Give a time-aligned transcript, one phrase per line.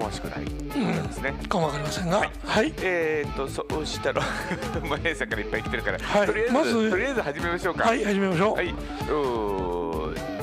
[0.00, 0.44] 思しくない。
[0.44, 2.18] ですね、かもわかりませんが。
[2.18, 2.30] はい。
[2.44, 2.74] はい。
[2.82, 4.22] えー、っとそうしたら
[4.88, 6.26] マヤさんからいっぱい来てるから、はい。
[6.26, 7.84] とりあえずまずとりあえず始めましょうか。
[7.84, 8.68] はい始めましょう、はい。
[8.68, 10.40] うー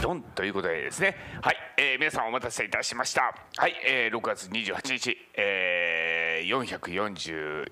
[0.00, 1.16] ドンということでですね。
[1.42, 3.34] はい、えー皆さんお待たせいたしました。
[3.56, 7.70] はい、えー6月28日、えー、441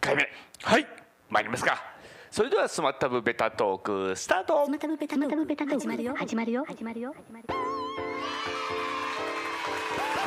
[0.00, 0.28] 回目。
[0.62, 0.86] はい。
[1.30, 1.82] 参りますか。
[2.30, 4.68] それではスマッタブベタトークスタート。
[4.68, 6.64] またぶベタまたぶベタ始まるよ始まるよ。
[6.66, 7.14] 始まるよ。
[7.14, 7.67] 始まるよ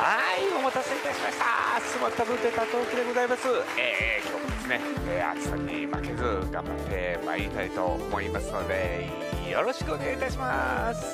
[0.02, 1.80] はいお待たせいたしました。
[1.80, 3.46] スマッタブベタトークでございます。
[3.78, 9.08] えー、今日もですね、えー、暑さに負けず頑張ってまいりたいと思いますので
[9.48, 11.06] よろしくお願いいたします。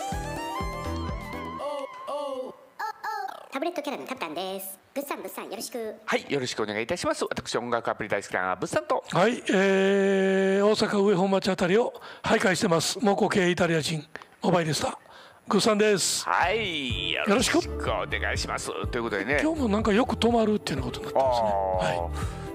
[3.50, 4.78] タブレットキャラのタプタンです。
[4.94, 5.94] 物産物産よろしく。
[6.06, 7.26] はいよろしくお願いいたします。
[7.28, 9.04] 私音楽アプリ大好きな物産と。
[9.10, 12.98] はい、えー、大阪上本町あたりを徘徊してます。
[13.02, 14.02] 蒙古系イタリア人
[14.42, 14.98] モバイリスタ
[15.48, 16.28] グッさんです。
[16.28, 17.58] はいよろしく。
[17.90, 18.70] お願いします。
[18.88, 19.38] ということでね。
[19.42, 21.48] 今日もなんかよく止まるっていうことになってますね。
[21.48, 22.10] は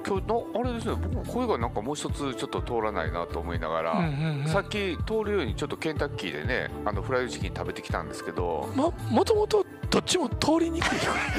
[0.05, 0.95] 今日のあれですね。
[1.02, 4.47] 僕も声がなんかもう一つちょっと通らないなと思いながら、うんうんうん。
[4.47, 8.69] さっき通るようにちょっとケンタッキーでねあのフライドチキン食べてきたんですけど。
[8.75, 8.94] も
[9.25, 10.89] ともとどっちも通りにくい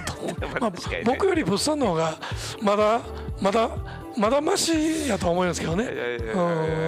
[0.06, 0.36] と思う。
[0.60, 0.72] まあ
[1.04, 2.16] 僕より物産の方が
[2.62, 3.00] まだ
[3.40, 3.68] まだ
[4.16, 5.90] まだマシやと思いますけどね。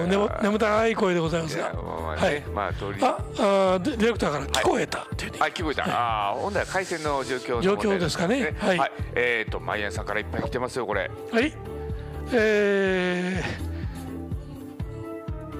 [0.07, 1.65] 眠眠たい声でございますが。
[1.67, 2.99] いまあ通り。
[3.03, 8.55] あデディレクターから聞こえたっていうね、あ聞こえた、ああほんなら回線の状況状況ですかね。
[8.59, 8.77] は、はい。
[8.77, 8.81] い。
[9.15, 11.11] えっ、ー、とマイさんからいっぱい来てますよこれ。
[11.33, 11.53] はい。
[12.31, 13.67] えー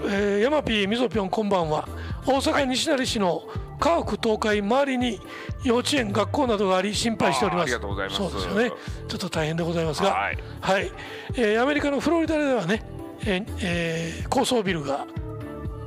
[0.10, 1.86] えー、ヤマピーみぞぴょんこんばんは。
[2.26, 3.44] 大阪西成市の
[3.80, 5.20] 家屋倒壊周りに
[5.64, 7.76] 幼稚園学校などがあり心配しております。
[7.76, 8.18] あーありがとうございます。
[8.18, 8.72] そうですよね。
[9.08, 10.88] ちょっと大変でございますがははい。
[10.88, 10.92] い、
[11.36, 12.84] えーアメリカのフロリダではね、
[13.26, 15.06] えーえー高層ビルが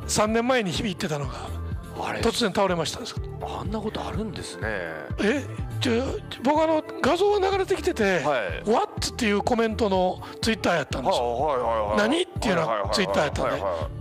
[0.07, 1.33] 3年前に響いてたのが
[2.03, 2.21] あれ？
[2.21, 4.63] 突然倒れましたですあんなことあるんですね。
[5.23, 5.45] え
[5.81, 6.03] ちょ
[6.43, 11.25] 僕あの画像が流れてきててはい「What?」っていうコメントのツイッターやったんですよ。
[11.39, 11.99] はいはいはいはい。
[11.99, 12.23] 何？
[12.23, 13.61] っていうのはツイッターやったんではい。
[13.61, 13.71] はい。
[13.73, 14.00] はい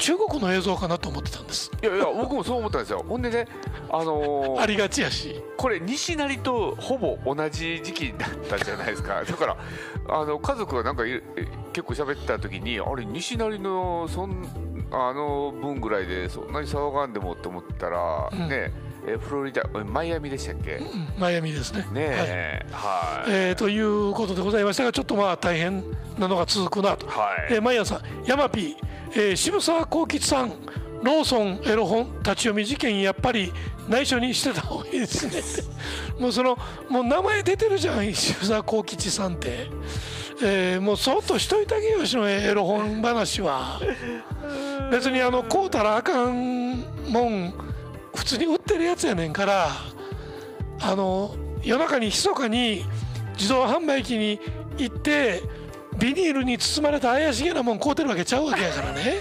[0.00, 1.70] 中国の映像かなと思ってたんです。
[1.82, 3.04] いやいや僕もそう思ったんですよ。
[3.06, 3.46] ほんでね
[3.90, 5.42] あのーありがちやし。
[5.58, 9.22] これ西成とほぼ同じ時期だったじゃないですか。
[9.28, 9.56] だから
[10.08, 14.46] あの家族がなんか結構喋ってた時にあれ西成のそん
[14.90, 18.48] あの分ぐらいでそんなに騒がんでもって思ったら、ん。
[18.48, 18.72] ね
[19.06, 21.80] えフロリダえマイアミでしたっけ、ねうんマイアミですね。
[21.82, 21.92] はい。
[21.96, 25.82] えはい、えーということでございましたがちょっとまあ大変
[26.18, 27.54] なのが続くなと、はい。
[27.54, 28.76] えー、毎朝ヤマピー、
[29.14, 30.52] えー渋沢幸吉さん
[31.02, 33.52] ローソンエロ本立ち読み事件やっぱり
[33.88, 35.42] 内緒にしてた方がいいですね。
[36.20, 36.58] もうその
[36.88, 39.70] もう名前出てるじゃん渋沢幸吉さんって、
[40.42, 43.80] えーもうそっとしといてあげようしのエロ本話は。
[44.90, 47.54] 別にあの買うたらあかんもん
[48.14, 49.68] 普通に売ってるやつやねんから
[50.80, 52.84] あの夜中に密かに
[53.34, 54.40] 自動販売機に
[54.78, 55.42] 行って
[55.98, 59.14] ビニールに包まれた怪しげなもん買うてるわけちゃうわけやからね。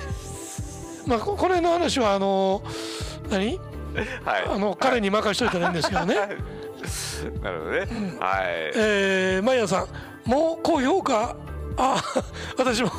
[1.05, 2.61] まあここの辺の話はあの
[3.29, 3.59] 何？
[4.23, 4.45] はい。
[4.47, 6.16] あの彼に任しといたらいいんですけどね。
[7.41, 7.79] なるほどね、
[8.19, 8.47] はい。
[8.75, 9.85] えー、マイヤさ
[10.25, 11.35] んもう高評価
[11.81, 12.03] あ
[12.57, 12.91] 私も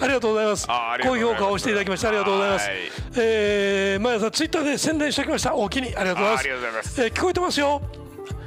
[0.00, 0.68] ありがとうございます。
[1.02, 2.68] 高評価をしていただきましてありがとうございます。
[2.68, 2.78] はい。
[3.16, 5.54] えー、マイヤさんツイッターで宣伝しておきました。
[5.54, 7.02] おおきにありがとうございます。
[7.02, 7.82] えー聞こえてますよ。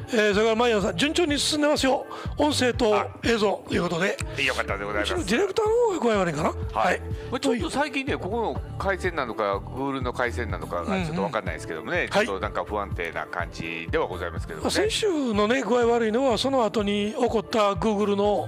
[0.07, 2.05] えー、それからマイヤさん順調に進んでますよ。
[2.37, 4.15] 音声と映像ということで。
[4.45, 5.25] よかったでございます。
[5.25, 6.79] ディレクターの方が具合悪いかな？
[6.79, 12.25] はい、まあちょっと最近ねここの回線なのか Google の回線なのかがちょっと分かんないですけどもね、はい。
[12.25, 14.63] ちょっとなんか不安定な感じではございますけどもね。
[14.65, 18.47] まあ先週のね具合悪いのはその後に起こった Google の、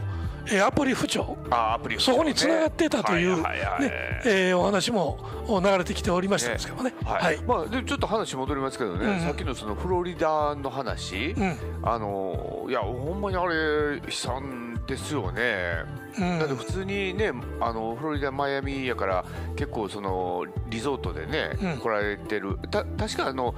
[0.51, 1.37] えーアプリ不調？
[1.49, 3.91] あアプリそこにつながってたという、ねはいはいはい。
[4.25, 6.93] えーお話もお流れてきておりましたんですけどもね。
[7.05, 7.23] はい。
[7.23, 7.41] はい。
[7.43, 11.57] まあ、でちょっと話戻りますけどね、うんさっきのそのフロリダの話、うん。
[11.83, 15.83] あのいやほんまにあれ悲惨ですよね、
[16.17, 16.39] うん。
[16.39, 19.25] だって普通にねあのフロリダマイアミやから
[19.55, 21.77] 結構そのリゾートでね、うん。
[21.77, 22.57] 来られてる。
[22.71, 23.53] た確かあの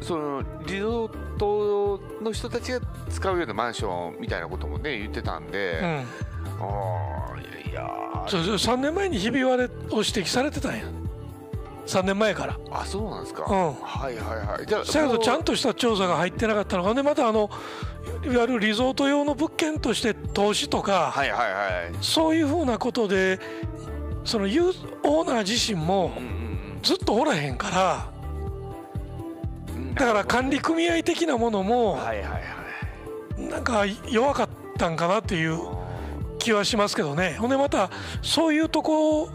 [0.00, 2.80] そのリゾートの人たちが
[3.10, 6.04] 使うようなマンションみたいなこともね言ってたんで、
[7.40, 8.24] いやいや。
[8.28, 9.68] そうそう3年前にひび割れを
[9.98, 10.84] 指摘されてたんや。
[11.86, 12.58] 3年前から。
[12.70, 13.74] あそうなんですか、うん。
[13.74, 14.66] はいはいはい。
[14.66, 16.82] じゃあだけどちゃんととした調査が入ってなかったの。
[16.82, 17.50] がでまたあの
[18.24, 21.94] いわゆるリゾート用の物件として投資とか、はいはいはい。
[22.00, 23.38] そういうふうなことで
[24.24, 26.12] そのユーオーナー自身も
[26.82, 28.10] ずっとおらへんから
[29.68, 33.42] うんだから管理組合的なものもはいはいはい。
[33.50, 35.58] なんか弱かったんかなっていう
[36.44, 37.36] 気はしますけどね。
[37.38, 39.30] ほんでまたそういうとこ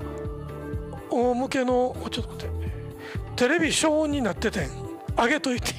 [1.09, 2.59] 向けのちょっと待って。
[3.35, 4.69] テレビ消音になっててん。
[5.15, 5.73] あげといて。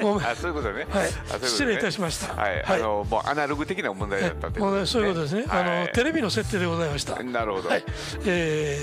[0.00, 0.26] ごめん。
[0.28, 0.86] あそういうことね。
[0.88, 1.10] はい。
[1.42, 2.34] 失礼いたしました。
[2.34, 2.80] はい、はい。
[2.80, 4.86] あのもうアナログ的な問題だったってもうね。
[4.86, 7.20] そういうことですね、あのテレレビの設定でございました。
[7.22, 7.68] なるほど。
[7.70, 7.84] はい、
[8.26, 8.78] え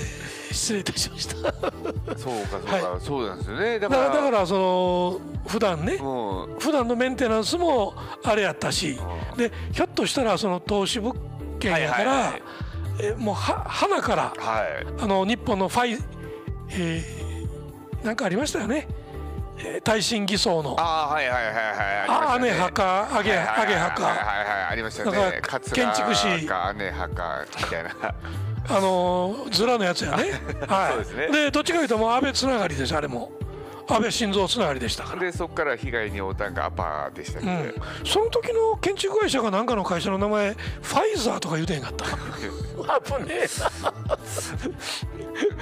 [0.50, 1.34] ー、失礼いたしました。
[1.34, 1.56] そうか
[2.16, 3.78] そうか、そうなんですよね。
[3.78, 5.96] だらからだからその普段ね。
[5.98, 8.98] もう普段のメンテナンスもあれやったし。
[9.32, 9.36] うん。
[9.38, 11.14] でひょっとしたらその投資物
[11.58, 12.34] 件やから、
[13.00, 15.02] えもうは花からはい。
[15.02, 15.98] あの日本のファイ、
[16.70, 19.00] えー、なんかありましたよね、えー
[19.82, 21.64] 耐震偽装のああはいはいはいはい
[22.08, 25.40] あねはいはい上げ墓はいはいはいありましたね。
[25.42, 27.90] 桂建築士か姉墓みたいな。
[28.68, 30.32] あのーズラのやつやね。
[30.68, 30.98] はい。
[30.98, 33.32] ですねでどっちかというともう安倍つながりですあれも。
[33.94, 35.20] 安倍晋三つながりでしたから。
[35.20, 37.48] でそこから被害に遭ったんがアパーでしたっけ。
[37.48, 40.52] うん、その時の建築会社かなんかの会社の名前
[40.82, 42.06] ファイザーとか言うてへんかった。
[42.80, 43.46] 危ね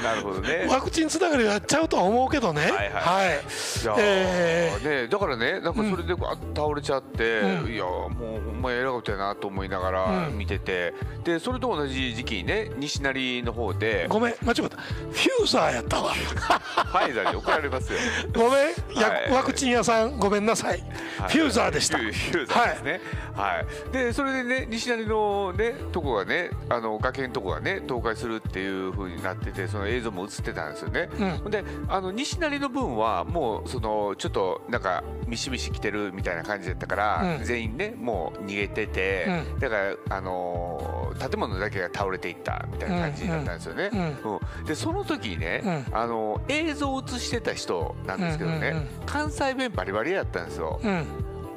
[0.03, 0.49] なるほどね。
[0.65, 0.67] え。
[0.69, 2.63] ワクチンつながりはっちゃうとは思うけどね。
[2.63, 2.91] はいはい。
[2.91, 3.29] はい。
[3.29, 7.73] いやーえね、だからねなんかそれで倒れちゃって、うん。
[7.73, 10.39] いやーもうほんま偉いことやなと思いながらうん。
[10.39, 14.77] 見てて、でそれと同じ時期にね西成の方でーごめん間違った。
[14.77, 16.13] フューザーやったわ。
[16.13, 17.99] ファイザーに怒られますよ。
[18.35, 19.31] ごめん、やはい。
[19.31, 20.83] ワクチン屋さんごめんなさい、
[21.19, 21.31] はい。
[21.31, 21.99] フューザーでした。
[21.99, 23.01] フュフューザーですね。
[23.35, 23.93] はい。
[23.93, 31.09] でそれでね西成のねとこがねあの崖のとこがね倒壊するっていう風になっててその映像も映ってたんですよね。
[31.45, 31.51] うん。
[31.51, 37.45] であの西成の分はもうそのちょっとなんかミシミシ来てるみたいな感じだったから、うん。
[37.45, 39.59] 全員ねもう逃げてて、うん。
[39.59, 43.91] だからあのー建物だけが倒れていったみたいな感じだったんですよね。
[43.93, 50.81] うんうんでその時にね、うあの映像を映してた人なんですけどね、うんうんうん関西弁バリバリやったんですよ。
[50.83, 51.07] うん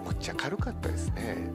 [0.06, 1.50] むっちゃ軽かったですね。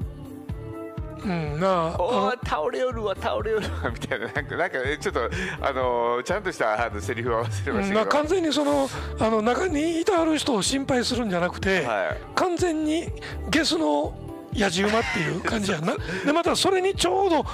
[1.25, 5.21] うんなああおのー倒れよるわ倒れよるわみたいななんかなんかねちょっと
[5.61, 7.95] あのーちゃんとしたあのセリフは忘れまうんしたけど。
[7.95, 8.89] まあ完全にその
[9.19, 12.17] あの中にいてはる人を心配するんじゃなくて、はい。
[12.35, 13.09] 完全に
[13.51, 14.15] ゲスの
[14.53, 15.95] やじ馬っていう感じやんな
[16.25, 17.45] でまたそれにちょうど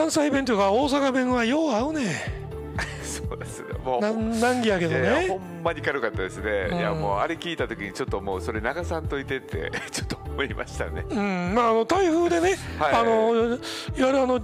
[0.00, 2.40] 関西弁というか大阪弁はよう合うね。
[3.04, 3.66] そうですね。
[3.84, 4.00] もう。
[4.00, 6.78] なん難儀やけどいやいやほねんまに軽かったですね、うん。
[6.78, 11.04] いやもうあれ聞いた時にちょっともうそれ流さんといてって ちょっと思いましたね。
[11.10, 11.52] うん。
[11.54, 12.94] まああの台風でね、はい。
[12.94, 13.58] あのいわ
[13.94, 14.40] ゆるあの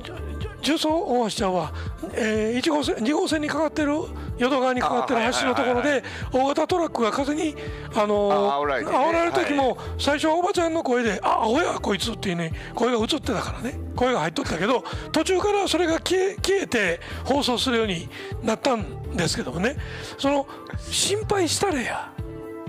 [0.66, 1.72] 重曹大橋ちゃんは、
[2.12, 3.92] えー、1号線2号線にかかってる
[4.36, 6.02] 淀川にかかってるあ橋のところで
[6.32, 7.54] 大型トラックが風に
[7.94, 8.96] あのあ煽られてね。
[8.96, 13.78] 煽られる時も最初はおばちゃんの声で「あアホやこいつ」っていうね声が映ってたからね。
[13.94, 14.82] 声が入っとったけど
[15.12, 18.08] 途中からそれが消え消えて放送するように
[18.42, 19.76] なったんですけどもね。
[20.18, 20.48] その
[20.90, 22.10] 心配したれや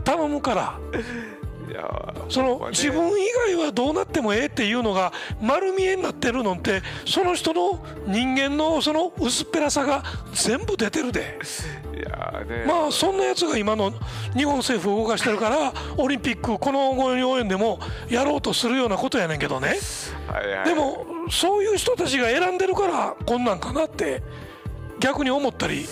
[0.03, 0.79] 頼むから。
[2.29, 3.25] その自分以
[3.55, 10.03] 外はどうなってもええっていうのが丸見えになってるのってその人の人間のその薄っぺらさが
[10.33, 11.39] 全部出てるで。
[12.67, 13.91] まあそんなやつが今の
[14.35, 17.79] 日本政府を動かしてるから オリンピックこの後に及んでも
[18.09, 19.75] やろうとするようなことやねんけどね。
[20.65, 24.21] でもそういう人たちが選んでるからこんなんかなって
[24.99, 25.87] 逆に思ったり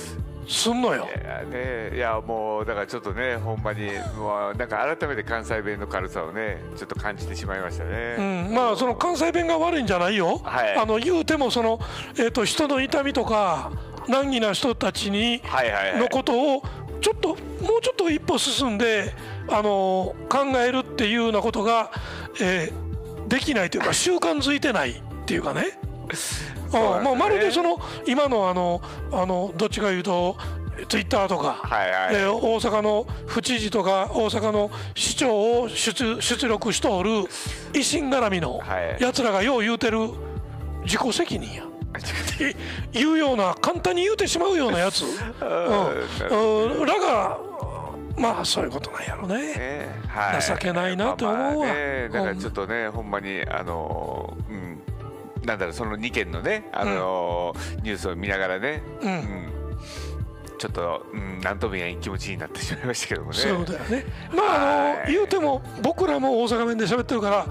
[0.47, 1.07] すんのよ。
[1.15, 10.75] いやねいやもうだからちょっとねほんまにもうなんか改めて関西弁の軽さをねちょっと感じてしまいましたうね、ん、まあその関西弁が悪いんじゃないよ、はい。
[10.75, 11.79] あの言うてもその、
[12.17, 13.71] えー、と人の痛みとか
[14.07, 15.41] 難儀な人たちに
[15.97, 16.63] のことを
[17.01, 17.37] ちょっともう
[17.81, 19.13] ちょっと一歩進んで
[19.49, 21.91] あの考えるっていうようなことが、
[22.41, 22.85] えー
[23.27, 24.93] できないというか習慣づいてないっ
[25.25, 25.77] ていうかね。
[26.69, 26.99] そうなんですね。
[26.99, 28.81] あまあ、まるでその今のあの
[29.11, 30.37] あのどっちかいうと
[30.89, 32.15] ツイッターとか、はいはい。
[32.15, 37.09] えー大阪の府知事とか大阪の市長を出出力しておる
[37.73, 39.01] 維新絡みのはい。
[39.01, 40.09] やつらがよう言うてる
[40.83, 41.63] 自己責任や。
[41.63, 45.05] っていうような簡単に言うてしまうようなやつ、
[45.41, 45.45] う
[46.35, 46.79] ん。
[46.79, 47.39] うん、らが
[48.17, 49.53] まあそういうことなんやろね。
[49.53, 50.41] ねはい。
[50.41, 51.49] 情けないなと思うわ。
[51.51, 54.64] まあまあね、だからちょっとね、ほんまにあのーうん
[55.45, 59.49] なんだろうその2件のねあのーニュースを見ながらね、うん。
[60.57, 63.37] ちょっと、うん、なんとも言えん気持ちになってしまいましたけどもね。
[63.37, 64.05] そういうことやね。
[64.33, 64.99] まああはい。
[64.99, 67.47] の言うても僕らも大阪弁で喋ってるから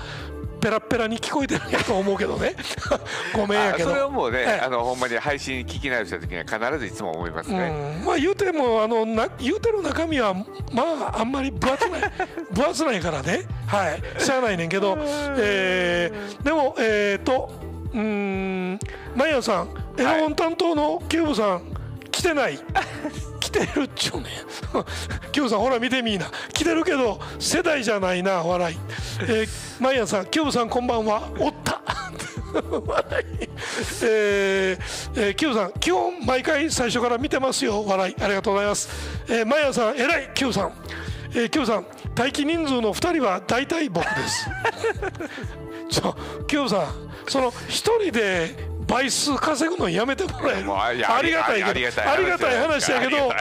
[0.60, 2.54] ペラッペラに聞こえてるんやと思うけどね。
[3.36, 3.90] ごめんやけど。
[3.90, 4.60] あそれはもうね、はい。
[4.60, 7.98] あのほんまに配信聞き直した時には必ずいつも思いますね。
[8.00, 10.32] うん、まあ言うてもあのな言うてる中身は
[10.72, 12.00] まああんまり分厚ない
[12.50, 13.42] 分厚ないからね。
[13.66, 14.02] はい。
[14.20, 14.96] しゃあないねんけど、
[15.36, 17.63] えーでもえっ、と
[17.94, 18.78] うーん。
[19.14, 21.62] マイアンさんエロ本担当のキューブさん
[22.10, 22.58] 来てない？
[23.40, 24.24] 来てるっちゅうねん。
[25.32, 26.26] キューブさんほら見てみいな。
[26.52, 28.76] 来てるけど世代じゃないな笑い、
[29.22, 29.48] えー
[29.82, 31.22] マイアンさんキューブさんこんばんは。
[31.38, 31.80] おった。
[32.54, 33.48] 笑い。
[34.04, 37.84] えーえー、キューさん基本毎回最初から見てますよ。
[37.84, 38.16] 笑い。
[38.22, 38.88] ありがとうございます、
[39.28, 40.72] えー、マヤさん偉いキューさん、
[41.32, 41.86] えー、キューさん
[42.16, 44.48] 待機人数の2人は大体僕です。
[45.90, 48.54] ちょキューブさんその1人で
[48.86, 50.64] 倍数稼ぐのやめてもらえ
[51.04, 51.82] ありがたいけどあり
[52.26, 52.92] がたい話。
[52.92, 53.32] やけど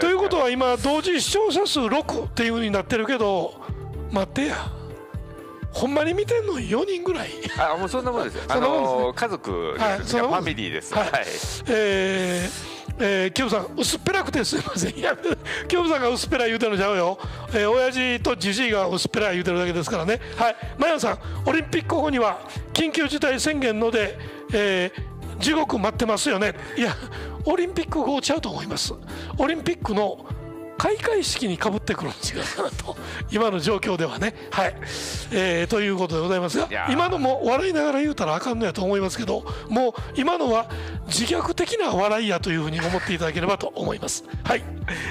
[0.00, 3.54] ということは今同時視聴者数6っていうふうになってるけど
[4.12, 4.56] 待ってや。
[5.72, 7.30] ほんまに見てんの4人ぐらい。
[7.56, 8.42] あもうそんなもんですよ。
[8.50, 10.92] あの家族です、ファミリーです。
[10.92, 11.26] はい、はい。
[11.68, 14.96] えーえー、キョブさん薄っぺらくてすいません。
[14.96, 15.16] いや
[15.66, 20.20] キョブさんが薄っぺら言うてるのちゃうよ、えー、親父とじじいが薄っぺら言うてるだけですからね。
[20.36, 20.56] はい。
[20.78, 22.40] マヤさんオリンピック後には
[22.72, 24.18] 緊急事態宣言ので、
[24.52, 26.54] えー、地獄待ってますよね。
[26.76, 26.94] いや
[27.46, 28.92] オリンピック後ちゃうと思います。
[29.38, 30.26] オリンピックの
[30.80, 32.56] 開会式にかぶってくるん違う。
[32.56, 32.96] かなと
[33.30, 34.34] 今の状況ではね。
[34.50, 34.74] はい、
[35.30, 40.70] えーということでございますが今のも笑いながら言うたらあかんのやと思いますけどもう今のは
[41.06, 44.24] 自虐的な笑いやというふうに思っていただければと思います。
[44.42, 44.64] はい、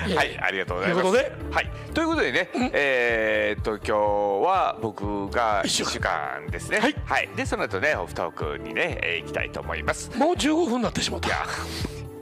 [0.07, 1.03] えーはい、ありがとうございます。
[1.03, 1.55] ということで。
[1.55, 6.47] はい、ということでね、えーっと今日は僕が一週間。
[6.49, 6.79] ですね。
[7.05, 7.29] はい。
[7.35, 10.09] でその後ねオフトークにね、えー行きたいと思います。
[10.17, 11.29] もう15分になってしまった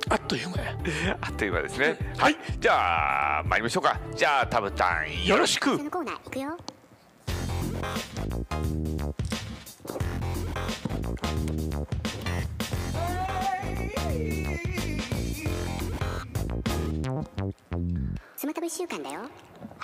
[0.09, 0.77] あっという間や
[1.21, 1.97] あっという間ですね。
[2.17, 3.99] はいじゃあ参りましょうか。
[4.15, 5.83] じゃあタブタンよろしくそ。
[5.83, 6.57] のコーナーいくよ
[18.35, 19.21] スマタブ1週間だよ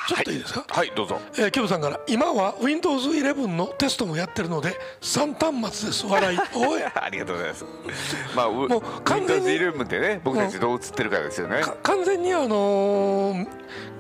[0.08, 1.20] ちょっといいですか、はいどうぞ。
[1.38, 6.06] えー、キョブさんから今は Windows11 のテストもやってるので3端末です。
[6.06, 6.40] 笑い。
[6.56, 6.84] おい。
[6.84, 7.66] ありがとうございます。
[8.36, 11.62] まあ、ももう完全に Windows 11ってね、僕たちどう映ってるかですよね。
[11.62, 13.48] か完全にあのー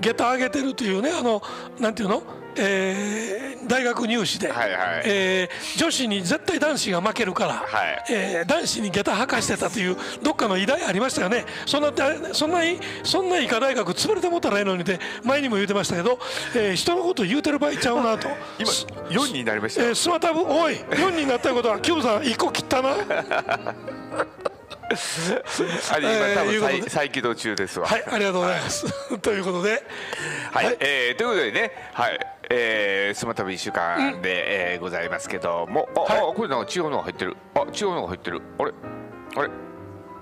[0.01, 1.41] 下駄上げてるというねあの
[1.79, 2.23] なんていうの、
[2.57, 5.03] えー大学入試で、はいはい。
[5.05, 8.03] えー女子に絶対男子が負けるから、はい。
[8.09, 11.45] えー男子に下駄履かしてたというどっかの偉大ありましたよね。
[11.65, 11.93] そんな
[12.33, 12.59] そんな
[13.03, 16.19] そんな医科大学潰れてもったらええのにって前にも言ってましたけど、
[16.55, 18.27] えー人のこと言うてる場合ちゃうなと。
[18.59, 19.81] 今す4になりました。
[19.83, 19.89] よ。
[19.89, 22.89] えースマタブおい4になったことはキューブさん1個切ったな。
[25.91, 27.87] あれ今多分えー再再起動中ですわ。
[27.87, 28.85] はいありがとうございます、
[29.19, 29.83] ということで。
[30.51, 30.77] はい、はい。
[30.79, 36.19] えーということでね、はい、えー、スマタブ1週間で、えーございますけども、あ、はい。
[36.19, 38.71] あこれなんか違うのが入ってる、あ、違うのが入ってる、あれ、
[39.37, 39.49] あれ、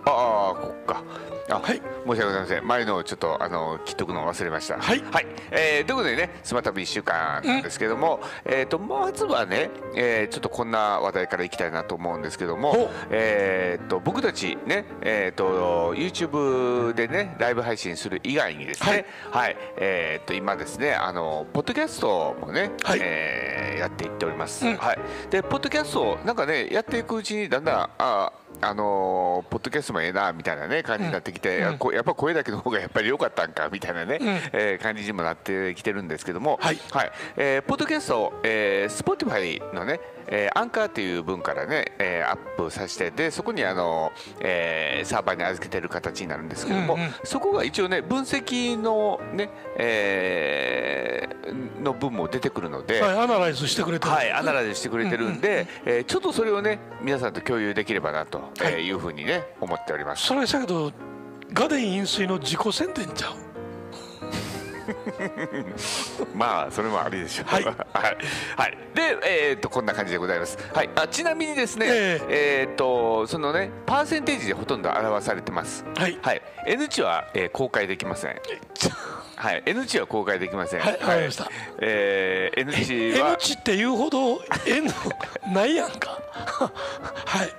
[0.05, 1.03] ああ、こっか。
[1.51, 1.75] あ、はい。
[1.75, 2.67] 申し訳ございません。
[2.67, 4.79] 前のをちょっとあの切っとくのを忘れました。
[4.79, 5.03] はい。
[5.51, 23.00] えーということでね、スマタブ1週間なんですけども、えっ、とまずはね、えーちょっとこんな話題からいきたいなと思うんですけども、えっ、と僕たちね、えっ、と YouTube でねライブ配信する以外にですね、はい、えっ、と今ですね、あのポッドキャストもね、はい。
[23.01, 24.65] えーやっていっております。
[24.65, 24.77] うん。
[24.77, 25.00] はい。
[25.31, 28.31] でポッドキャストなんかねやっていくうちにだんだんあ
[28.62, 31.77] あのポッドキャストもええなみたいなね感じになってきて、うん。
[31.77, 34.27] こやっぱ声だけの方がやっぱり良かったんかみたいなね、うん。
[34.27, 36.80] えー感じにもなってきてるんですけども、はい。
[37.38, 40.00] えーポッドキャストを、えー、Spotify のね、
[40.31, 53.01] えーアンカーっていう分からね、えーアップさせてでそこにあの、えーサーバーに預けてる形になるんですけども、うんうんそこが一応ね分析のね、えーの分も出てくるので。
[53.01, 60.25] はい、アナライズしてくれてる、はい、アナライズしてくれてるんで、えーちょっとそれをね皆さんと共有できればなと、はいえーいうふうにね思っております。
[60.27, 60.91] それだけど
[61.53, 63.50] ガデン飲水の自己宣伝ちゃう？
[66.36, 67.45] まあそれもありでしょう。
[67.48, 67.75] はいはい、
[68.57, 70.57] はいで、えーっとこんな感じでございます。
[70.74, 75.86] はい、あちなみにですね、ええーっとそのねパーセンテージでほとんど表されてます。
[75.95, 78.36] はいはい、N 値は、えー公開できません。
[79.41, 80.81] はい、N 値は公開できません。
[80.81, 81.50] はいわかりました。
[81.79, 84.91] えー N 値 N は値って言うほど N
[85.51, 86.21] ないやんか。
[87.25, 87.50] はい。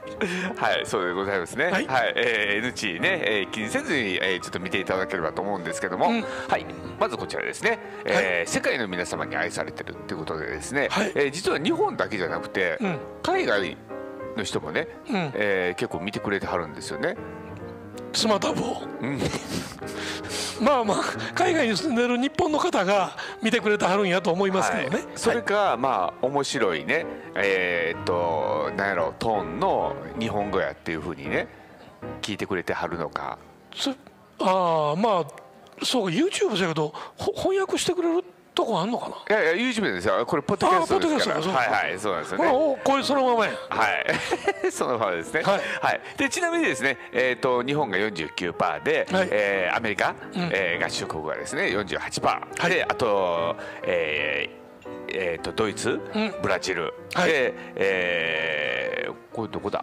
[0.57, 1.65] はい、そうでございますね。
[1.67, 1.83] は、はい。
[1.85, 6.23] いえー N 値ね、えー気にせずに、えーちょっと見ていただければと思うんですけども、うん。
[6.23, 6.65] はい、
[7.01, 11.13] まずこちらですね、えー世界の皆様に愛されてるってことでですね、はい。
[11.17, 12.99] えー実は日本だけじゃなくて、うん。
[13.25, 13.77] 海外
[14.37, 15.33] の人もね、うん。
[15.35, 17.17] えー結構見てくれてはるんですよね。
[18.13, 19.19] スマタブをうん、
[20.61, 20.99] まあまあ
[21.35, 25.07] 海外に住んでる日本の方が見てくれてはるんやと思いますけどね、はい。
[25.17, 31.49] それか、まあ面白いね、えーっとなんやろトーンの日本語やっていう風にね
[32.21, 33.39] 聞いてくれてはるのか。
[33.75, 33.91] そ
[34.41, 39.37] ああまあそうか YouTube じゃけどほ翻訳してくれるとこあんのかな？
[39.37, 40.25] いやいや YouTube ですよ。
[40.27, 41.41] これポッドキャストですから。
[41.41, 42.79] はいはいそうなんですよね。
[42.85, 44.07] これそのままやはい、
[44.71, 45.43] そのままですね。
[45.43, 45.59] はは
[45.93, 46.01] い。
[46.15, 49.29] い、でちなみにですね、えっ、と日本が49%で、はい。
[49.31, 50.17] えーアメリカ、ん。
[50.35, 52.71] えー合衆国がですね48%、はい。
[52.71, 54.63] であと、えー
[55.15, 56.35] えーとドイツ、うん。
[56.43, 57.29] ブラジル、はい。
[57.31, 59.83] で、えーこれどこだ？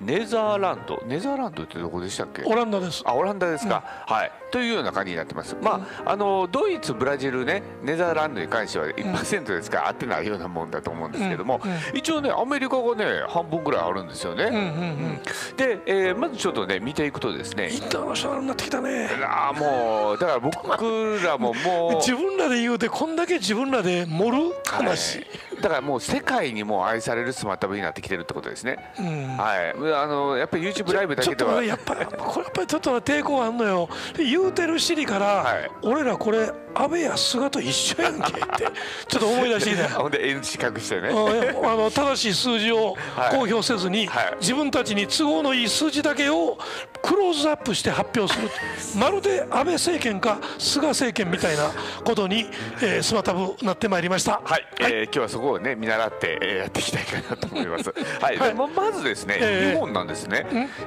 [0.00, 2.42] ネザーランド、ネザーランドってどこでしたっけ？
[2.44, 3.02] オランダです。
[3.06, 5.56] あオランダですか、はいというような感じになってます。
[5.62, 11.60] まああのドイツブラジルねネザーランドに関しては1%ですから合ってないようなもんだと思うんですけども、
[11.94, 15.20] 一応ねアメリカがね半分ぐらいあるんですよね。
[15.56, 17.70] で、えーまずちょっとね見ていくとですね。
[17.70, 19.08] インターナショナルになってきたね。
[19.24, 25.62] あーもうだから僕らももう 自分らで言うてこんだけ自分らで盛る話、はい。
[25.62, 28.92] だからもう世界にも愛されるスマタブになってきてるってことですね。
[28.98, 29.36] うん。
[29.36, 33.88] はい、あのやっぱり YouTube ライブだちょっとけではねやっぱりこれやっぱりちょっと抵抗あんのよ
[34.40, 35.70] 言うてる尻から、はい。
[35.82, 38.38] 俺らこれ安倍や菅と一緒やんけって
[39.08, 41.08] ちょっと思い出してきたよほんで N 字隠してね。
[41.08, 43.30] うんあの正しい数字をはい。
[43.30, 44.36] 公表せずに、はい。
[44.40, 46.58] 自分たちに都合のいい数字だけを
[47.02, 48.48] クローズアップして発表する。
[48.98, 51.70] まるで安倍政権か菅政権みたいな
[52.04, 52.46] ことに、
[52.82, 54.40] えー、スマタブなってまいりました。
[54.44, 57.92] はい、えー今日はそこをね見習って、えーやっていきたいかなと思います。
[58.20, 58.48] はい、はい。
[58.50, 60.46] でままずですね、ええ日本なんですね。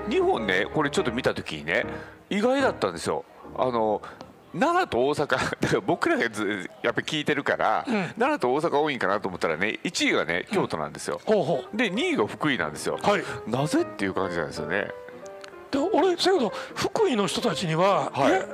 [0.10, 1.86] 日本ねこれちょっと見た時にね
[2.34, 3.25] 意外だったんですよ。
[3.56, 4.02] あの
[4.54, 5.28] 奈良と大阪
[5.62, 11.20] だから僕らがずやっぱり聞いてるから、奈良と大阪多いんかなと思ったらね1位がね京都なんですよ。
[11.25, 13.00] ほうほうで2位が福井なんですよ。
[13.02, 14.88] はいなぜっていう感じなんですよね。
[15.74, 18.46] で俺せやけど福井の人たちには、はい。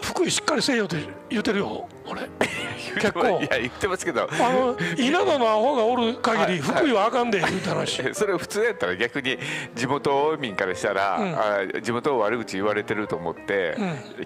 [0.00, 0.96] 福井しっかりせえよって
[1.28, 2.22] 言ってるよ俺。
[2.94, 3.40] 結構。
[3.40, 4.28] いや言ってますけど。
[4.30, 6.76] あの稲田のアホがおる限りはい。
[6.76, 9.38] 福井はあかんで言うた話、 それ普通やったら逆に
[9.74, 13.76] 地元民からしたら、あ地元を悪口言われてると思って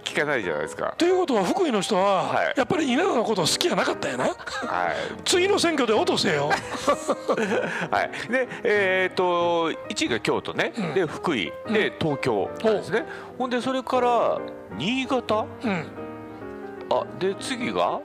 [0.04, 0.94] 聞かないじゃないですか。
[0.99, 2.54] ということは福井の人は、はい。
[2.54, 3.82] やっぱり稲田のこと好きやな。
[3.82, 4.35] かったんやなはい。
[5.25, 6.50] 次の選挙で落とせよ。
[7.90, 11.52] はい、で、えー、と1位が京都ね、で福井。
[11.73, 13.04] で東京なんですね、
[13.38, 14.38] ほんでそれから
[14.76, 15.46] 新潟？
[15.64, 15.87] うん。
[16.90, 18.00] あで次が？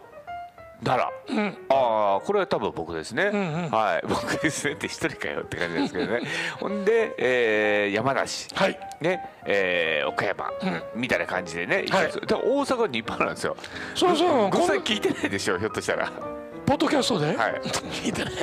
[0.84, 1.58] 奈良、うん。
[1.70, 3.72] ああこれは多分僕ですね、んうん。
[3.72, 4.06] はい。
[4.08, 6.22] 僕ですねって一人かよって感じですけどね。
[6.60, 8.54] ほんで、えー山梨。
[8.54, 8.80] はい。
[9.02, 9.28] ね。
[9.46, 10.52] えー岡山、
[10.96, 12.10] みたいな感じでね、はい。
[12.10, 12.22] 一つ。
[12.28, 13.58] で大阪日本なんですよ。
[13.96, 14.50] そうそう。
[14.52, 16.12] ごさん聞いてないでしょひょっとしたら。
[16.68, 17.62] ポッドキャストで、はい。
[17.66, 18.34] 聞いてない。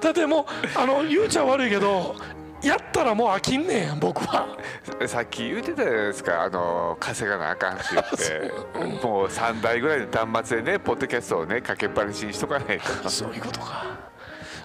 [0.00, 2.16] だってもうあの言うちゃ悪いけど
[2.62, 4.46] やったらもう飽きんねん僕は。
[5.06, 9.06] さっき言ってたじゃないですかあの稼がなあかんって言って。
[9.06, 13.08] もう3台ぐらいの端末でねポッドキャストをねかけっぱなしにしとかないと。
[13.08, 13.84] そういうことか。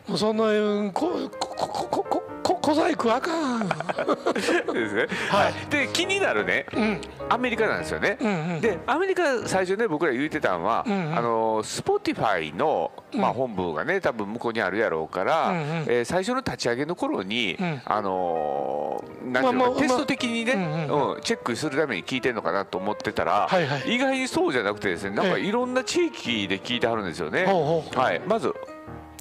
[0.08, 2.27] もうそんなうんこここここここ
[2.68, 3.70] 小細工あかん。
[3.70, 7.00] ですね、はい、で気になるね、ん。
[7.30, 8.26] アメリカなんですよね、ん
[8.56, 11.18] うんでアメリカ最初ね僕ら言ってたのは、んうん。
[11.18, 15.66] あのスポティファイの、まあ、本部がね多分向こうにあるやろうから、うんうん。
[15.88, 17.82] えー最初の立ち上げの頃に、ん。
[17.86, 23.96] あのーなんていうのまあまあテスト的にね、まあうんチェックするために聞いてるのかなと思ってたら、はいはい。
[23.96, 25.46] 意外にそうじゃなくてですねなんかええ。
[25.46, 27.46] いろんな地域で聞いてはるんですよね。
[27.46, 28.54] はい、まず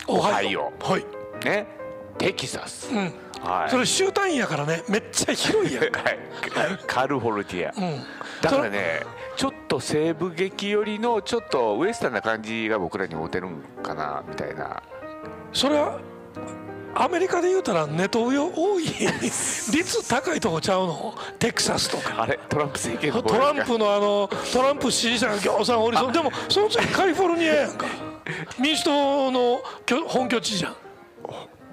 [0.08, 0.72] オハイオ。
[0.80, 1.04] はい、
[1.44, 1.76] ね。
[2.18, 3.12] テキサス、うん、
[3.46, 3.70] はい。
[3.70, 4.82] それ州単位やからね。
[4.88, 5.90] めっちゃ広いやん。
[5.90, 6.18] か、 はい。
[6.86, 8.04] カルフォルティア、うん、
[8.42, 9.02] だからね
[9.36, 14.82] ちょっと西部劇寄りのちょっとウエスタンな感じが僕らに持てるんかなみたいな。
[15.52, 15.98] それは
[16.98, 18.84] アメリカで言うたらネトウヨ多い
[19.20, 21.14] 率高いとこちゃうの？
[21.38, 22.22] テキサスとか。
[22.22, 26.12] あれトランプ政権のトランプのあのトランプ支持者がぎょうさんおりそう。
[26.12, 27.86] でもその次カリフォルニアやんか。
[28.58, 30.76] 民主党の拠本拠地じゃん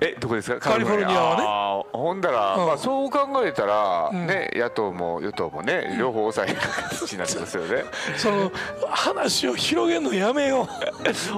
[0.06, 0.72] えどこですか？
[0.72, 1.90] カリフォルニアはね。
[1.94, 2.68] ほんだら、うん。
[2.68, 7.86] まあ、そう考えたら、ね野党も与党もね両方抑える形になってますよね。
[8.18, 8.52] その
[8.90, 10.68] 話を広げるのやめよ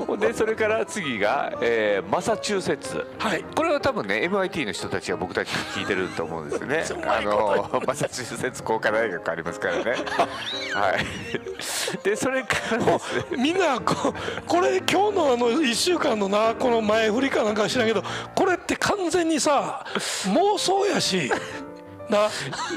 [0.10, 0.17] う。
[0.17, 3.06] でそれから次が、えーマサチューセッツ。
[3.19, 3.43] はい。
[3.56, 6.84] これは多分ね MIT の人たちが僕たちに聞いてると思うんですよね。
[7.08, 9.84] あのマサチューセッツ工科大学ありますからね。
[10.73, 11.06] はい。
[12.04, 12.99] でそれからね。
[13.38, 14.13] みんなこ
[14.47, 19.85] これ今日のあの1週間のなこの前振りかなんか知らんけどこれって完全にさ
[20.25, 21.31] 妄想やし。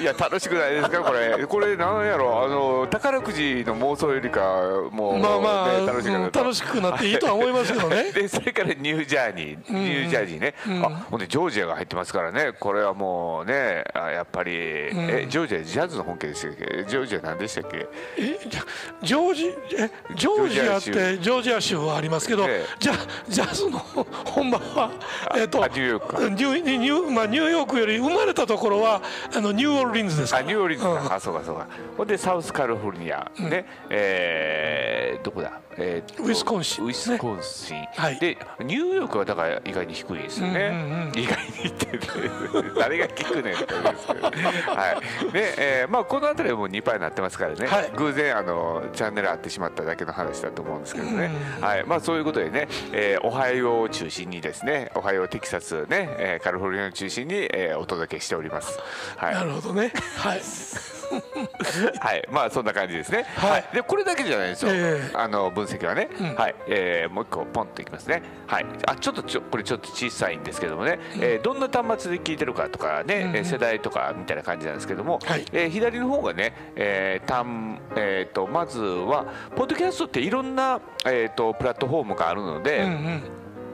[0.00, 1.00] いや楽しくないですか？
[1.02, 1.46] これ。
[1.46, 2.44] これなんやろ？
[2.44, 4.40] あの宝くじの妄想よりか
[4.90, 8.10] もう、まあまあ、ね楽しくなうん楽しくなっていいとは思いますけどね。
[8.12, 12.52] でそれからニュージャーニー、ニュージャージーね、あほんでジョージアが入ってますからね。
[12.58, 16.84] これはもうねあやっぱり、えジョージアジャズの本家でしたっけ？
[16.88, 17.86] ジョージア何でしたっけ？
[18.18, 18.38] え
[19.02, 21.78] ジョージえジョージアってジョージア州。
[21.78, 22.76] はありますけど、ええ。
[22.80, 22.92] じゃ
[23.28, 24.90] ジャズの本場は
[25.36, 26.20] えっとあニューヨークか。
[26.28, 29.00] ニューニューまあニューヨークより生まれたところは
[29.36, 30.38] あのニューオーリンズですか？
[30.40, 31.12] らあニューオーリンズか、うん。
[31.12, 31.66] あそうかそうか。
[31.96, 38.18] ほんでサウスカリフォルニア、ねえーどこだ、えーとウィスコンシンウィスコンシン、はい。
[38.20, 41.98] でニューヨークはだから意外に低いですよね、うんうん意外にって
[42.78, 44.22] 誰が聞くねんって感じですけど。
[44.26, 44.30] は
[45.28, 45.32] い。
[45.32, 47.90] で、えーまあ、この辺りはもう2パーになってますからね、はい。
[47.96, 51.84] 偶然あのチャンネル合ってしまっただけの話だと思うんですけどね、はい。
[51.84, 58.78] まあ、そういうことでね、えーオハイオを中心にですねオハイオテキサスね、えーカリフォルニアを中心に、えーお届けしております
[59.16, 59.34] はい。
[59.34, 59.92] なるほどね。
[60.16, 60.40] はい。
[62.00, 63.24] はい、まあそんな感じですね。
[63.36, 63.64] はい。
[63.72, 64.70] でこれだけじゃないですよ。
[64.72, 65.10] ええ。
[65.14, 66.34] あの分析はね、うん。
[66.34, 68.22] はい、えーもう一個ポンといきますね。
[68.46, 68.66] はい。
[68.86, 75.44] あちょっとちょこれちょっと小さいんですけどもね、えーどんな端末で聞いてるかとかね、うん世代とかみたいな感じなんですけども、はい。
[75.52, 79.24] えー左の方がね、えーたんえーとまずは
[79.56, 82.80] ポッドキャストっていろんなえーとプラットフォームがあるので。
[82.80, 83.22] うんうん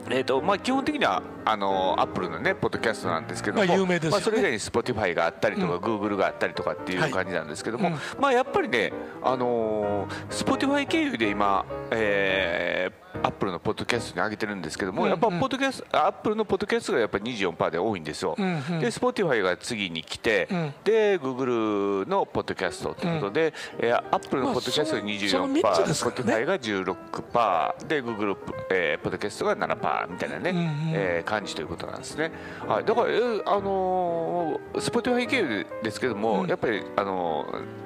[0.09, 4.11] えーとまあ、基本的にはあのアップルのねポッドキャストなんですけども、まあ有名ですよね。
[4.11, 5.79] まあ、それ以外に Spotify があったりとか、うん。
[5.79, 18.79] Google があったりとかっていう感じなんですけども、はいまあやっぱりねあのー Spotify 経由で今、えー、アップルのポッドキャストに上げてるんですけども、うんやっぱポッドキャストアップルのポッドキャストがやっぱ24%で多いんですよ、うんうん。
[18.79, 20.73] で Spotify が次に来て、うん。
[20.83, 26.33] で Google のポッドキャストということで、えー、アップルのポッドキャストがまあ24%、そのその三つですからね。
[26.33, 28.37] Spotify が16%で Google、
[28.71, 30.65] えー、ポッドキャストが7%みたいなね、うんうん。
[30.93, 32.31] えー感じということなんですね。
[32.67, 36.47] はい、だから、えーあのー、Spotify 経由ですけども、うん。
[36.47, 37.84] やっぱり、あのー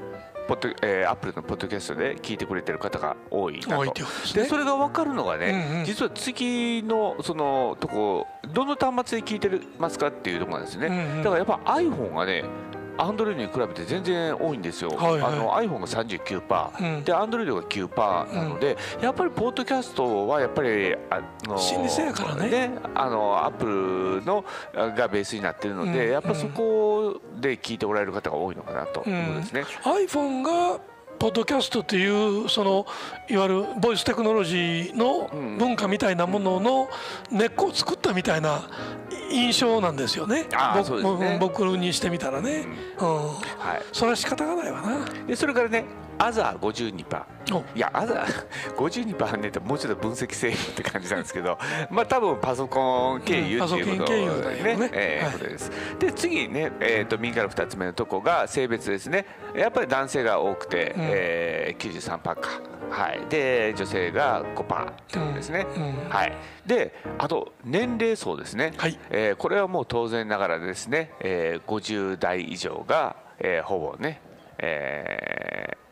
[0.49, 3.93] ポッドえー、アップルのポッドキャストで聞いてくれてる方が多いなと。
[4.33, 5.85] でそれが分かるのがね、うんうん。
[5.85, 11.23] 実は次のそのとこどの端末で聞いてますかっていうところなんですね、うんうん。
[11.23, 12.43] だからやっぱ iPhone がね
[12.99, 15.33] アンドロイドに比べて全然多いんですよ、はいはい。
[15.33, 17.03] あの iPhone が39%、うん。
[17.03, 22.71] でアンドロイドが9%なので、やっぱりポッドキャストはやっぱりあの心理性やからね。
[22.95, 23.65] あのアップ
[24.19, 26.11] ルのがベースになってるので、うん。
[26.11, 29.63] やっぱそこで聞いておられる方が多いのかなということですね。
[29.83, 30.79] iPhone が
[31.19, 32.07] ポッドキャストってい
[32.45, 32.85] うその
[33.29, 36.89] いわゆるボイステクノロジーの文化みたいなものの
[37.29, 38.69] 根っこを作ったみたいな
[39.31, 40.47] 印象なんですよね。
[40.53, 41.37] あー僕そうですね。
[41.39, 42.65] 僕にしてみたらね、
[42.99, 43.07] うん。
[43.07, 43.83] はい。
[43.91, 45.05] それは仕方がないわな。
[45.27, 45.85] でそれからね
[46.19, 47.63] アザー52%お。
[47.75, 51.57] いやアザー52%ねってもうちょっと分析せえよって感じなんですけど
[51.89, 54.89] まあ多分パソコン経由っていうことうんパソコン経由だよね。
[54.93, 55.33] えーはい。
[55.33, 55.71] ことです。
[55.99, 59.25] で次ね、えー、と右から2つ目のとこが性別ですね。
[59.55, 61.01] やっぱり男性が多くて、うん。
[61.09, 62.35] えー、93%か。
[62.91, 63.21] はい。
[63.29, 66.33] で女性が5%ってことですね、うんうんはい。
[66.65, 68.99] であと年齢層ですね、はい。
[69.09, 74.21] えーこれはもう当然ながらですね、えー50代以上が、えーほぼね、
[74.57, 75.88] えー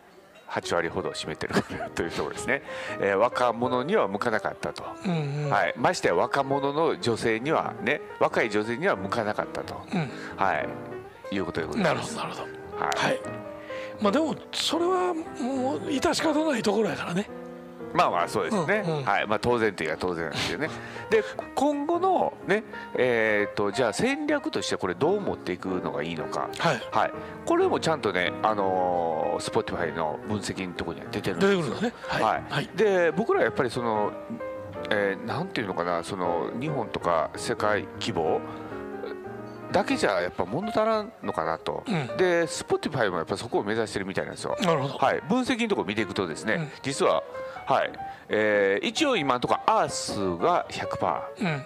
[0.49, 1.55] 8割ほどを占めてる
[1.95, 2.63] というところですね、
[2.99, 5.49] えー若者には向かなかったと、うんうん。
[5.49, 10.09] はい、ましてや若者の女性にはね若い女性には向かなかったと、うん。
[10.37, 10.53] は
[11.31, 12.47] い、いうことでございなるますほどなるほ
[12.79, 12.85] ど。
[12.85, 12.97] はい。
[12.97, 13.21] はい。
[14.01, 17.27] まあでもそれはもう致し方ないところやからね
[17.93, 19.03] まあまあそうですね、うんうん。
[19.03, 19.27] はい。
[19.27, 20.69] まあ、当然といえば当然なんですよね。
[21.09, 21.23] で
[21.55, 22.63] 今後のね
[22.95, 26.49] えー、とじゃあ戦略としてこれどう持っていくのがいいのか。
[26.57, 26.81] はい。
[26.91, 27.13] はい、
[27.45, 31.61] これもちゃんとね、あのー、Spotify の分析のところには出てるんですよ。
[31.61, 31.93] 出てくるのね。
[32.07, 32.23] はい。
[32.23, 32.43] はい。
[32.49, 32.69] はい。
[32.75, 34.11] で僕らはやっぱりその、
[34.89, 38.39] えーなんていうのかなその日本とか世界規模
[39.71, 42.07] だけじゃやっぱ物足らんのかなと、うん。
[42.17, 44.55] で Spotify もやっぱそこを目指してるみたいなんですよ。
[44.61, 44.97] なるほど。
[44.97, 46.71] はい、分析のところ見ていくとですね、うん。
[46.81, 47.21] 実は、
[47.67, 47.91] はい。
[48.29, 51.21] えー一応今のところアースが100%。
[51.41, 51.65] うん。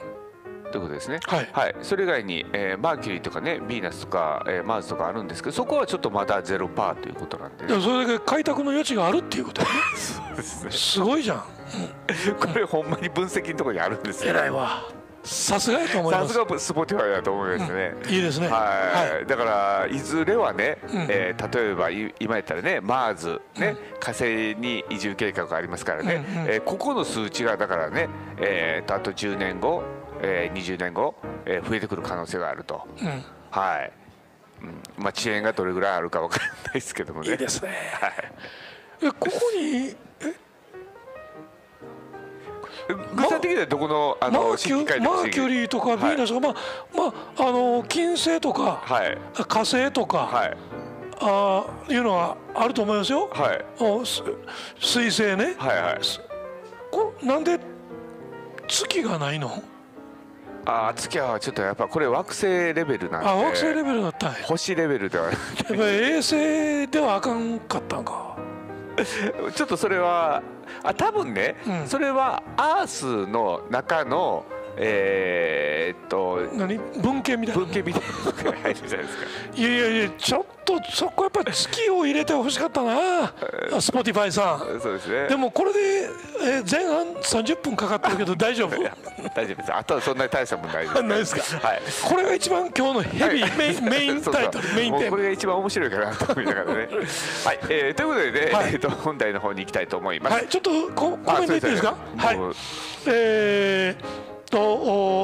[0.72, 1.20] ということですね。
[1.28, 1.76] はい。
[1.82, 9.74] それ以外に、えーマーキュリーとかね、ヴィーナスとか、えーマーズとかあるんですけど、そこはちょっとまだゼロパーということなんで、でもそれだけ開拓の余地があるっていうことやね。
[10.42, 10.72] すね。
[10.72, 11.44] すごいじゃん。
[12.40, 14.32] これほんまに分析のところにあるんですよ。
[14.34, 14.84] 偉いわ
[15.24, 16.34] さすがやと思います。
[16.34, 17.94] さすがスポティファイだと思いますね。
[18.10, 18.48] いいですね。
[18.48, 21.08] はい、だからいずれはね、うん。
[21.10, 26.50] えー例えばい今やったらねマーズね、火星に移住計画がありますからね、うんうん。
[26.50, 29.84] えーここの数値がだからね、えーとあと10年後、
[30.22, 32.88] えー20年後、えー増えてくる可能性があると。
[33.02, 33.24] うん。
[33.52, 33.92] はい。
[34.62, 37.32] うん、まあ遅延がどれぐらいあるかわからないですけどもね。
[37.32, 37.70] いいですね。
[38.00, 38.12] はい。
[39.04, 39.96] えここに
[42.88, 46.54] 具体的にはどこのあマのーキュマーキュリーとかヴィーナスとか、まあ
[47.38, 49.18] まああの金星とか、はい
[49.48, 50.58] 火星とか、はい
[51.20, 53.30] あーいうのはあると思いますよ。
[53.32, 54.24] はいおす
[54.80, 55.56] 水星ね。
[55.58, 56.00] はいはい。
[56.92, 57.60] こなんで
[58.68, 59.64] 月がないの？
[60.66, 63.30] ああ月はちょっとやっぱこれ惑星レベルなんで。
[63.30, 64.40] あ惑星レベルだったんや。
[64.40, 65.32] や星レベルではっ
[65.68, 68.38] ぱり衛星ではあかんかったんか。
[69.56, 70.44] ちょっとそれは
[70.84, 71.88] あ多分ね、うん。
[71.88, 74.46] それはアースの中の
[74.78, 76.78] えーっと何？
[77.02, 77.62] 文献みたいな。
[77.64, 79.26] 文献みたいなのが入るじゃないですか。
[79.56, 83.34] いやいやいやちょっとそこやっぱり月を入れてほしかったな。
[83.82, 84.60] スポティファイさん。
[84.82, 85.28] そうですね。
[85.28, 85.80] でもこれで、
[86.44, 88.72] えー前半30分かかってるけど大丈夫？
[89.36, 89.74] 大丈夫です。
[89.74, 91.02] あとはそんなに大したもんないです。
[91.04, 91.68] ないですか？
[91.68, 91.82] はい。
[92.10, 96.74] これが一番今日のヘビー、メイン メインタイトルメインテーマこれが一番面白いかなと思いながらね。
[97.46, 100.34] はい、えーということでね、 はいえーと本題の方に行きたいと思います。
[100.34, 101.96] はいちょっとココメントいいですか？
[102.18, 102.38] はい
[103.08, 104.60] えーと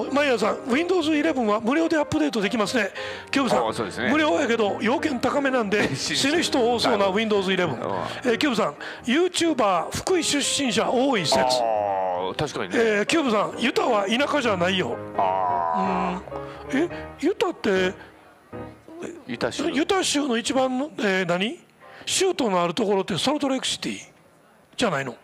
[0.01, 2.89] おマイヤーさん Windows11 は無料でアップデートできますね。
[3.29, 4.09] キューブさん、ね。
[4.11, 7.77] 無料やけど要件高めなんで 死ぬ人多そうな Windows11、
[8.25, 11.37] えーキューブさん YouTuber 福井出身者多い説。
[11.39, 14.97] ああ確かにね、えーキューブさんユタは田舎じゃないよ。
[15.17, 16.21] ああ
[16.73, 17.93] えユタって
[19.27, 19.69] ユタ州。
[19.69, 21.59] ユタ州の一番の、えー何？
[22.05, 23.99] 州都のあるところってソルトレイクシティ
[24.77, 25.15] じゃないの？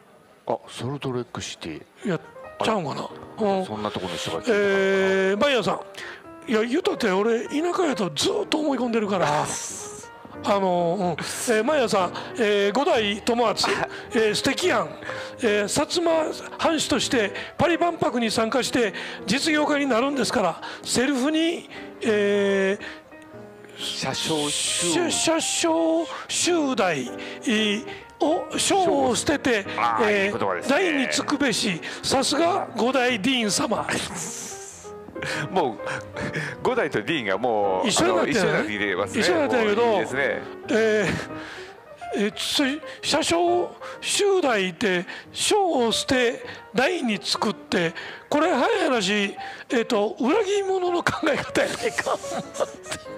[0.47, 1.81] あソルトレイクシティ。
[2.05, 2.19] いや
[2.63, 3.65] ちゃうんかな、うん。
[3.65, 5.79] そんなところの人が聞いえー、バイヤーさん。
[6.45, 9.45] いやユタって俺田舎やとずっと思い込んでるから。
[10.45, 11.23] あの、うん。
[11.23, 13.65] えー、マヤさん、えー、五代友厚、
[14.11, 14.89] えー、素敵やん、
[15.41, 16.11] えー、薩摩
[16.57, 18.93] 藩士としてパリ万博に参加して
[19.25, 21.69] 実業家になるんですからセルフに、
[22.01, 22.77] え
[23.77, 27.85] 車掌ー、車掌集大、えー
[28.23, 29.65] を賞を捨てて、
[30.01, 30.75] え言葉ですね。
[30.75, 33.87] 代につくべしさすが五代ディーン様。
[35.51, 35.79] もう
[36.61, 39.21] 五代とディーンがもう一緒になって一緒になってきてますね。
[39.21, 40.19] 一緒になってるけどいいですね。
[40.69, 41.63] えー
[42.15, 42.31] え
[43.01, 47.93] 車掌集大って賞を捨て代に作って
[48.29, 52.17] これ早い話、えー、と裏切り者の考え方やないか。
[53.11, 53.12] え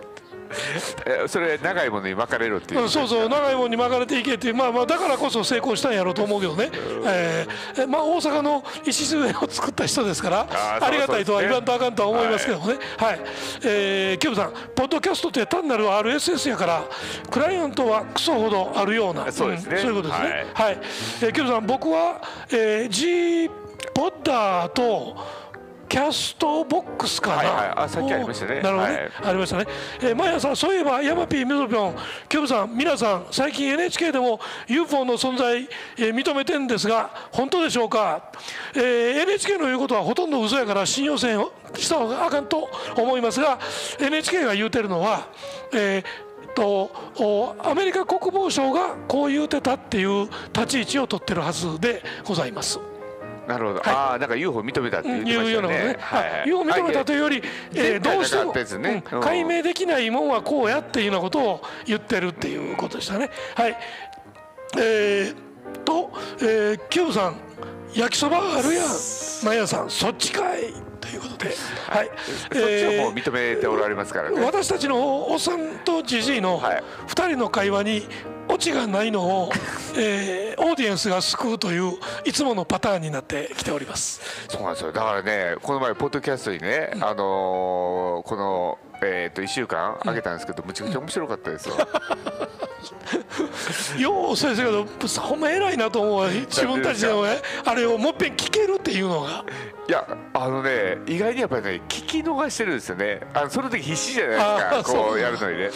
[1.27, 2.81] それ長いものに巻かれるっていう。
[2.81, 4.55] うんそうそう長いもんに巻かれていけっていう。
[4.55, 6.69] まあまあだからこそ成功したんやろうと思うけどね、
[7.05, 10.47] えーえまあ大阪の礎を作った人ですから
[10.81, 12.77] ありがたいとは言わんとあかんとは思いますけどもね。
[12.97, 13.19] はい、
[13.63, 16.83] えーキューブさんポッドキャストって単なる RSS やから
[17.29, 19.31] クライアントはクソほどあるような。
[19.31, 19.77] そうですね。
[19.77, 20.45] んそういうことですね。
[20.53, 20.77] はい、
[21.21, 23.49] えーキューブさん僕は、えー、G
[23.93, 25.15] ポッダーと
[25.87, 27.73] Castbox かな、はいはい。
[27.85, 28.59] あさっきありましたね。
[28.59, 29.11] おなるほどね、はい。
[29.23, 29.65] ありましたね、
[30.01, 31.95] えー、マヤさんそういえばヤマピーみぞぴょん
[32.27, 35.67] キューブさん皆さん最近 NHK でも UFO の存在、
[35.97, 38.31] えー認めてるんですが本当でしょうか、
[38.75, 41.45] えー NHK の言うことはほとんど嘘やから信用せん
[41.75, 43.59] した方があかんと思いますが
[43.99, 45.27] NHK が言うてるのは、
[45.73, 46.03] えー
[46.55, 52.79] とおアメリカ国防省がこう言うてたっていう立ち位置を取ってるはずでございます。
[53.47, 55.87] なるほど、ああなんか UFO 認めたって言ってましたいうようなことね。
[55.87, 56.49] ね、はいはい。
[56.49, 59.03] 要認めたというより、えーどうしても、ね。
[59.11, 59.23] うんうん。
[59.23, 63.29] 解明できないもんはこうやっていうようなことを言ってるっていうことでしたね。
[63.55, 63.77] はい。
[64.77, 65.35] えー、
[65.83, 67.35] と、えー、キューブさん
[67.93, 68.87] 焼きそばあるやん
[69.45, 71.55] マヤさんそっちかいということで、
[71.87, 72.09] はい。
[72.27, 76.83] そっちはもう認めておられますからね、私たちのおっさんとじじいのはい。
[77.07, 78.07] 2人の会話に
[78.55, 79.49] オチがないのを、
[79.97, 84.21] えーオーディエンスが救うといういつものパターンになってきております。
[84.47, 84.93] そうなんですよ。
[84.93, 91.75] だからねこの前ポッドキャストにね、あのーこのえー、と1週間あげたんですけど、むちゃくちゃ面白かったですよ。
[93.99, 94.85] よう先生が
[95.21, 96.29] ほんま偉いなと思うわ。
[96.29, 99.43] 自分たちでもねあれをもっぺん聞けるっていうのが
[99.87, 103.21] いやあのね意外にやっぱりね聞き逃してるんですよね。
[103.35, 104.83] あのその時必死じゃないですか。
[104.83, 105.15] こそう。
[105.15, 105.69] うやるのにね。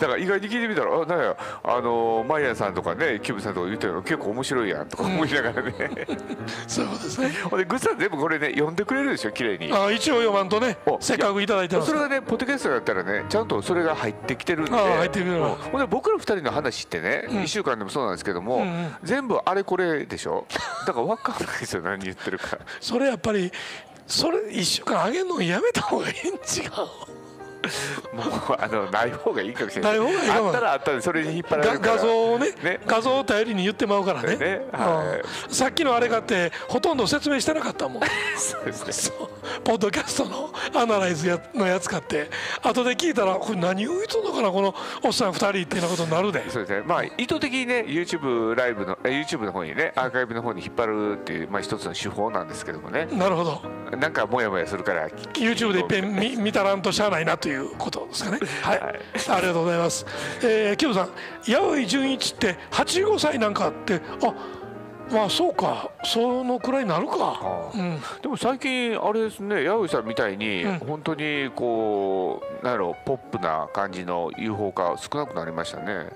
[0.00, 5.72] だから意外に聞いてみたらあなんやあのマイヤーさんとかねキューブさんとか言ってるの結構面白いやんとか思いながらね、
[6.68, 7.30] そうですね。
[7.48, 9.72] ほんでグッさん全部これね読んでくれるでしょ綺麗に。
[9.72, 14.70] あ一応読まんとねおせっかくいただいてますそれがねポッドキャストだったらねちゃんとそれが入ってきてるんで。
[14.72, 15.48] 入ってくるうん。
[15.54, 18.66] ほんで僕ら二人の話ってね、1週間でもそうなんですけども、
[19.02, 20.44] 全部あれこれでしょ？
[20.86, 22.58] だから分かんないですよ何言ってるか。
[22.80, 23.37] それやっぱり
[24.06, 26.38] それ1週間あげるのやめた方がいいん違う？
[28.12, 29.98] もうあのない方がいいかもしれない。
[29.98, 30.48] ない方がいいかも。
[30.48, 31.96] あったらあったでそれに引っ張られがるから。
[31.96, 32.80] 画像をねね。
[32.86, 34.36] 画像を頼りに言ってまうからね。
[34.36, 35.54] ねはうん。
[35.54, 38.02] さっきのあれかってほとんど説明してなかったもん。
[38.36, 38.92] そうですね。
[38.92, 39.60] そう。
[39.62, 42.30] ポッドキャストのアナライズやのやつかって。
[42.62, 46.48] 後で聞いたらこれ何を言うとんのかなこのおっさん2人ってなことになるで。
[46.50, 46.82] そうですね。
[46.86, 53.06] まあ意図的にね YouTube ライブのえ YouTube の方にねアーカイブの方に引っ張るっていうまあ一つの手法なんですけどもね。
[53.12, 53.62] なるほど。
[53.96, 58.38] なんかモヤモヤするから YouTube でいっぺん見見たらんとしゃあないなということですかね。
[58.62, 59.00] はい、はい。
[59.28, 60.06] ありがとうございます。
[60.42, 61.10] えー、キムさん
[61.44, 64.34] 八百井純一って85歳なんかってあ
[65.10, 65.90] まあそうか。
[66.04, 67.14] そのくらいになるか。
[67.20, 67.98] あうん。
[68.20, 70.78] でも最近あれですね八百さんみたいにうん。
[70.80, 76.10] 本当にこうなんやろポップな感じの UFO 化少なくなりましたね。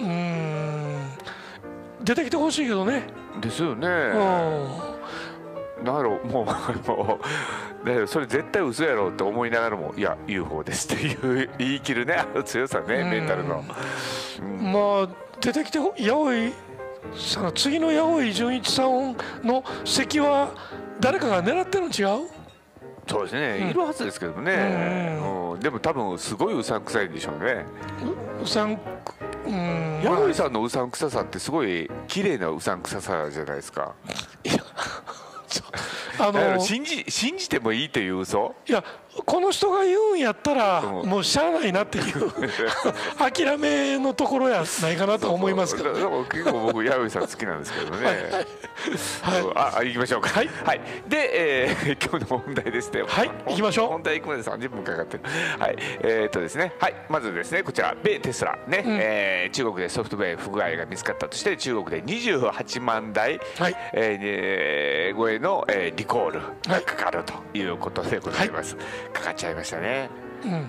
[0.00, 1.08] うーん。
[2.02, 3.04] 出てきてほしいけどね。
[3.40, 3.86] ですよね。
[3.86, 5.03] うん
[5.82, 6.44] なんやろもう
[6.90, 7.18] も
[7.84, 13.10] うだそれ絶対嘘やろって思いながらもいや UFO ですっていう言い切るねあの 強さねうん。
[13.10, 13.64] メンタルの。
[14.60, 15.08] まあ
[15.40, 16.52] 出てきてほ八百井
[17.16, 20.50] さん次の八百井純一さんの席は
[21.00, 22.28] 誰かが狙ってるの違う？
[23.06, 23.70] そうですね、うん。
[23.70, 25.60] いるはずですけどもね、うん。
[25.60, 27.66] でも多分すごいうさんくさいんでしょうね。
[28.42, 28.70] うさん
[29.46, 30.00] うん。
[30.02, 33.92] 八百井さんのうさんくささってすごい綺麗なうさんくささじゃないですか。
[34.06, 35.23] あ
[36.28, 38.54] あのの信じ信じてもいいという嘘？
[38.66, 38.82] いや
[39.26, 41.08] この人が言うんやったらうん。
[41.08, 42.32] もうしゃあないなっていう
[43.18, 45.92] 諦めのところやないかなと思いますけど。
[45.92, 48.06] だから結構僕弥生さん好きなんですけどね。
[48.06, 49.42] はい。
[49.54, 50.28] ああ行きましょうか。
[50.30, 50.50] はい。
[51.08, 53.02] で、えー 今日の本題ですね。
[53.06, 53.30] はい。
[53.48, 53.88] 行きましょう。
[53.88, 55.22] 本題行くまで30分かかってる。
[55.58, 55.76] はい。
[56.00, 56.72] えーっとですね。
[56.78, 56.94] はい。
[57.08, 57.94] まずですねこちら。
[58.02, 63.76] 米テスラね、えー中国でソフトウェア不具合が見つかったとして中国で28万台、はい。
[63.92, 66.46] えーね超えの、えーリコールは
[66.78, 68.76] いがかかるということでございます、
[69.12, 70.10] かかっちゃいましたね、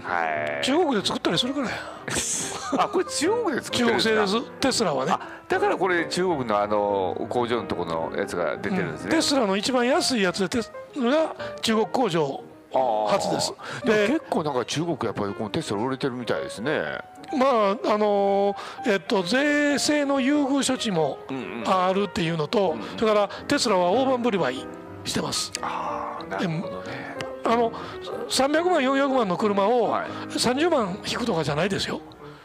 [0.03, 0.65] はい。
[0.65, 1.69] 中国で作ったりするから。
[1.69, 1.73] や
[2.77, 4.15] あこれ中国で作って中るんですか？
[4.15, 5.11] 国製ですテスラはね。
[5.11, 12.43] あだからこれ中国のあの工場のところのやつが出てるんですね、テスラの一番安いやつでテスが中国工場
[13.07, 13.53] 初です。
[13.85, 16.99] で結構なんか中国やっぱりこのテスラ売れてるみたいですね。
[17.37, 21.17] まああのえっと税制の優遇処置も
[21.65, 24.65] あるっていうのと、それからテスラは大盤振る舞い
[25.03, 25.51] してます。
[25.61, 27.14] ああなるほどね
[27.45, 27.71] あの
[28.29, 30.09] 300万400万の車をはい。
[30.29, 32.01] 30万引くとかじゃないですよ。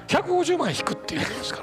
[0.09, 1.63] 150万引くっていうことですか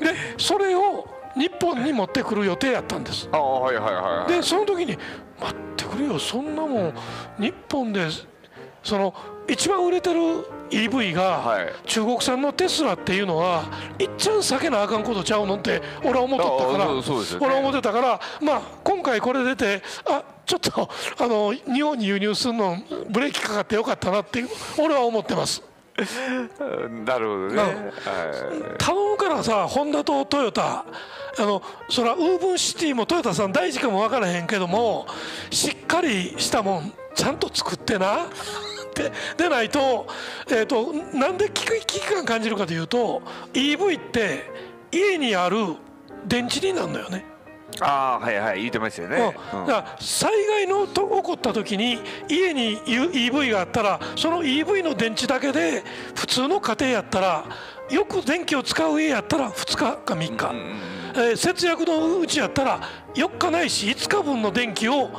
[0.00, 0.12] ら。
[0.12, 3.28] でそれを日本に持ってくる予定やったんです。
[3.32, 4.32] ああはいはいはいはい。
[4.32, 4.98] でその時に
[5.40, 6.94] 待ってくれよそんなもん
[7.38, 8.08] 日本で
[8.82, 9.14] その
[9.48, 10.20] 一番売れてる
[10.72, 11.72] EV がはい。
[11.86, 13.64] 中国産のテスラっていうのは
[13.98, 16.86] いっちゃん避けなあかんことちゃうのって俺は思っとったから。
[16.86, 17.02] ね。
[17.40, 22.76] 俺は思ってたからまあ今回これ出てあちょっとあの日本に輸入するの
[23.10, 25.62] ブレーキかかってよかったなっていう俺は思ってます。
[25.98, 26.02] う
[26.88, 27.54] んなるほどね。
[27.54, 27.72] なはい。
[28.78, 30.84] 頼むからさホンダとトヨタ
[31.38, 35.06] あのそらウーブンシティもトヨタさん大事かも分からへんけども
[35.50, 38.26] しっかりしたもんちゃんと作ってな
[38.94, 40.06] ででないと,、
[40.48, 44.50] えー、となんで危機感感じるかというと EV って
[44.90, 45.76] 家にある
[46.26, 47.32] 電池になるのよね。
[47.80, 49.66] ああはいはい言ってましたよね、うん。
[49.66, 55.82] だから災害のと起こった時に家に EV があったらその EV の電池だけで
[56.14, 57.44] 普通の家庭やったら
[57.90, 60.50] よく電気を使う家やったら2日か3日、
[61.14, 62.80] えー節約のうちやったら
[63.14, 65.10] 4日ないし5日分の電気を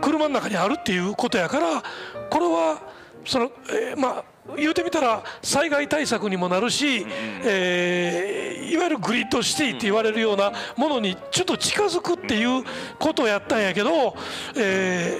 [0.00, 1.82] 車の中にあるっていうことやから
[2.30, 2.93] これは
[3.24, 4.24] その、えーまあ
[4.58, 7.06] 言うてみたら災害対策にもなるし、
[7.44, 12.64] えーいわゆるグリッドシティって言われるようなものにちょっと近づくっていう
[12.98, 14.14] ことをやったんやけど、
[14.56, 15.18] え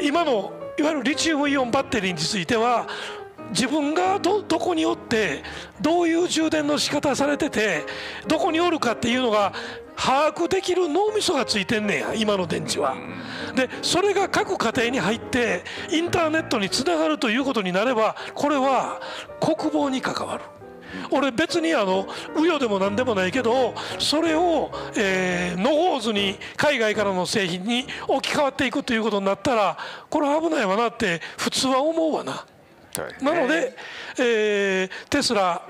[0.00, 2.86] ー今のいわゆるリチウムイオンバッテリーについては
[3.50, 5.42] 自分がどどこにおって
[5.80, 7.84] どういう充電の仕方されてて
[8.26, 9.52] どこにおるかっていうのが
[9.96, 12.96] 把握できる脳みそがついてんねや今の電池は。
[13.54, 19.00] でそれが各家庭に入ってインターネットにつながるということになればこれは
[19.40, 20.44] 国防に関わる。
[21.10, 22.06] 俺別にあの
[22.36, 29.76] 右翼でも何でもないけどそれを、えー、野放図に海外からの製品に置き換わっていくということになったら
[30.08, 32.46] これは危ないわなって普通は思うわな。
[33.20, 33.76] なので、
[34.18, 35.62] えーテスラ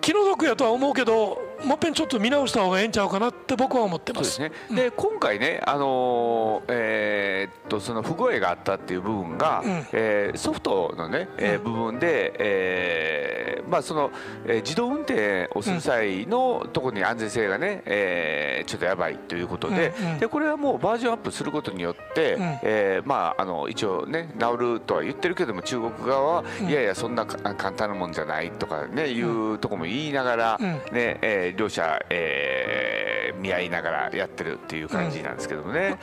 [0.00, 4.16] 気の毒やとは思うけどもっぺんちょっと見直した方がええんちゃうかなって僕は思ってま。
[4.16, 4.34] そうです
[4.68, 9.86] すね、で今回ね、あのーえーっとその不具合があったっていう部分が、ん。
[9.92, 14.10] えーソフトのね、えー部分で、えーまあその
[14.44, 20.18] えー自動運転をする際のところに安全性がね、えーちょっとやばいということで,、うんうん。
[20.18, 22.58] でこれはもうバージョンアップすることによって、ん。
[22.64, 27.38] えーまああの一応ね治るとは言ってるけども中国側は、いやいやそんなか
[27.72, 35.98] 簡単なもんじゃないとかねいうとこも言いながら、ねえ両者、えー見合いながらやってるっていう感じなんですけどもね、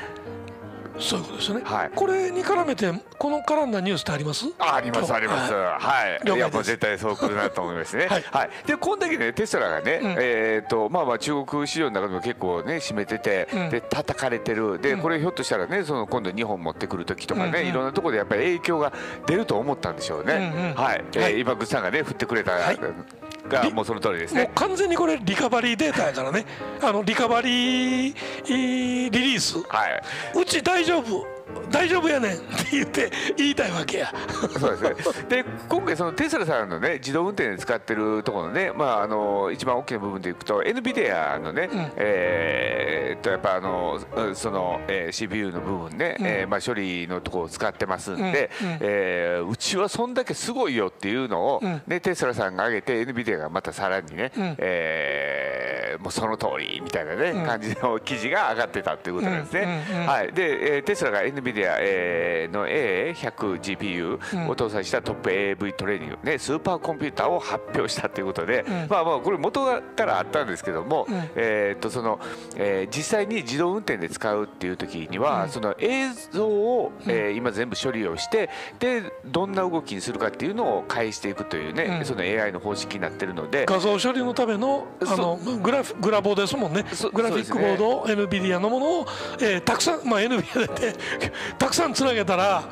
[1.00, 1.90] そういうことですね、はい。
[1.96, 4.46] これに絡めてこの絡んだニュースってあります？
[4.60, 5.54] あありますあります。
[5.54, 6.40] はい、い。
[6.40, 8.08] やもう絶対そう来るなと思いますね。
[8.08, 8.24] はい。
[8.32, 10.16] はい、でこんだけねテスラがね、ん。
[10.20, 13.70] えっ、とまあまあ中国市場の中でも結構ね占めてて、うん。
[13.70, 14.80] で叩かれてる。
[14.80, 17.68] で、これひょっとしたらねその今度日本持ってくる時とかね、うんうん。
[17.68, 18.94] いろんなところでやっぱり影響が
[19.26, 20.74] 出ると思ったんでしょうね、うんうん。
[20.76, 21.40] はい、えーはい。
[21.40, 22.80] 今グッさんがね振ってくれた、はい。
[23.50, 24.52] がもうその通りですね。
[24.54, 26.46] 完全にこれリカバリーデータやからね。
[26.82, 29.19] あのリカバリーえーリ
[29.70, 30.02] はい。
[30.40, 31.26] うち大丈夫
[31.72, 32.40] 大丈夫やねん
[32.72, 34.14] 言って言いたいわけや。
[34.60, 35.44] そうですね。
[35.44, 48.68] で今回そのテスラさんのね自動運転で使ってるところのね、まああの一番大きな部分でいくと NVIDIA のね、えーっとやっぱあのうんその、えー CPU の部分ね、えーまあ処理のところを使ってますんで、うん。
[48.68, 48.78] うん。
[48.82, 51.82] えーうちはそんだけすごいよっていうのを、うん。
[51.88, 54.56] ねテスラさんが上げて NVIDIA がまたさらにね、うん。
[54.60, 57.46] えーもうその通りみたいなね、うん。
[57.46, 59.84] 感じの記事が上がってたっていうことなんですね。
[59.90, 59.96] うん。
[59.96, 60.02] うん。
[60.04, 60.08] うん。
[60.08, 60.32] はい。
[60.32, 68.88] で、えーテスラが NVIDIA NVIDIA、えーの A100GPU を搭載したトップ AV トレーニング、ね、スーパーコンピューターを発表したということで、ん。
[68.90, 71.14] まあまあこれ元からあったんですけども、ん。
[71.36, 72.20] えーっとその
[72.56, 78.50] えー実際に自動運転で使うっていう時には、その映像を、えー今全部処理をして
[78.80, 82.06] でどんな動きにするかっていうのを返していくというね、うん。
[82.06, 83.66] その AI の方式になってるので。
[83.66, 86.86] 画像処理のためのあのグラフグラボですもんね。
[86.94, 89.06] そグラフィックボードを NVIDIA のものを、
[89.40, 90.96] えーたくさん、まあ、NVIDIA で
[91.58, 92.64] たくさんつなげたら、了。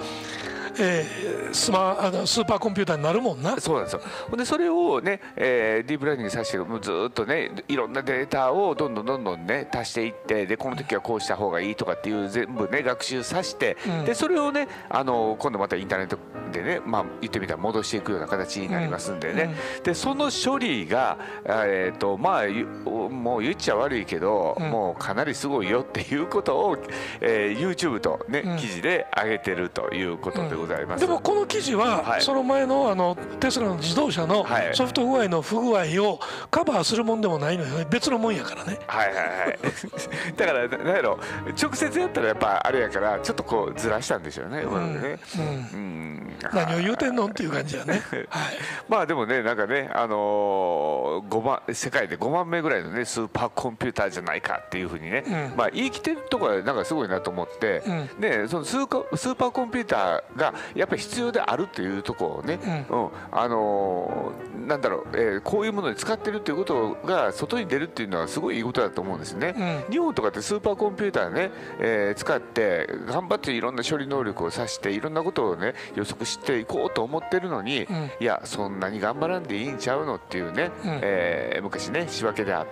[0.80, 3.58] えースマあのスーパーコンピューターになるもんな。
[3.60, 4.02] そうなんですよ。
[4.36, 14.06] でそれをね、えーディープラーニングさせてもうずーっとねいろんなデータをどんどんどんどんね足していってでこの時はこうした方がいいとかっていう全部ね学習させて、うん。
[14.06, 16.18] でそれをねあの今度またインターネット
[16.52, 19.54] でね、まあ、言ってみたら戻していくような形になりますんでね、
[19.84, 24.70] でその処理が、えー、とまあゆもう言っちゃ悪いけど、うん。
[24.70, 26.78] もうかなりすごいよっていうことを、
[27.22, 28.58] えー YouTube とね、うん。
[28.58, 30.67] 記事で上げてるということでございます。
[30.68, 32.22] でもこの記事は、はい。
[32.22, 34.76] その前のあのテスラの自動車のはい。
[34.76, 36.20] ソフト具合の不具合を
[36.52, 37.78] カバーするもんでもないのよ。
[37.78, 38.80] ね別のもんやからね。
[38.88, 39.60] はいはいはい。
[40.36, 41.20] だからななんやろ。
[41.62, 45.20] 直接やったらやっぱあれやからちょっとこうずらしたんでしょうね,、これね。
[45.38, 45.44] うん。
[45.44, 45.48] う
[45.78, 46.38] ん。
[46.54, 48.02] 何を言うてんのっていう感じやね。
[48.30, 48.58] はい。
[48.88, 55.54] まあでもねなんかねあのー、5万世界で5万名ぐらいのねスーパーコンピューターじゃないかっていうふうにね、うん。
[55.56, 63.10] まあ言い切ってるところはなんかすごいなと思って、うねそのスーカスーパーコンピューターがやっぱり必要であるっていうところをね、ううん。
[63.32, 69.56] あのーなんだろう、えーこういうものに使ってるっていうことが外に出るっていうのはすごいいいことだと思うんですね。
[69.88, 69.92] うん。
[69.92, 78.12] 日本とかってスーパーコンピューターね、えー使って頑張っていろんな処理能力を指していろんなことをね予測していこうと思ってるのに、うん。
[78.20, 81.00] いやそんなに頑張らんでいいんちゃうのっていうね、うん。
[81.04, 82.68] えー昔ね仕分けであっ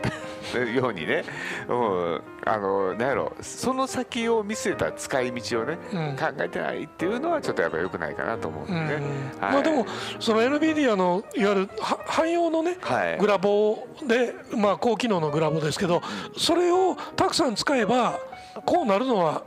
[0.53, 1.23] た ようにね、
[1.67, 6.15] うん、あのなんやろその先を見据えた使い道をね、うん。
[6.15, 8.95] 考えてないっていうのはちょっとやっぱ良くないかなと思うんでうんね。
[9.41, 9.53] はい。
[9.53, 9.85] まあでも
[10.19, 13.17] その NVIDIA のいわゆるは汎用のね、はい。
[13.17, 16.03] グラボで、まあ、高機能のグラボですけど
[16.37, 18.19] それをたくさん使えば
[18.65, 19.43] こうなるのは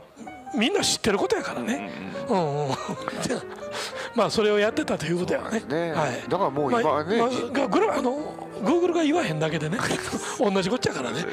[0.57, 1.91] みんな知ってることやからね。
[2.27, 2.75] うんうん
[4.15, 5.61] まあそれをやってたということやわね。
[5.67, 5.91] ね。
[5.93, 9.77] はい、だからもう今はね、まあまあがグラあの Google が言わへんだけでね。
[10.39, 11.23] 同じこっちゃからね。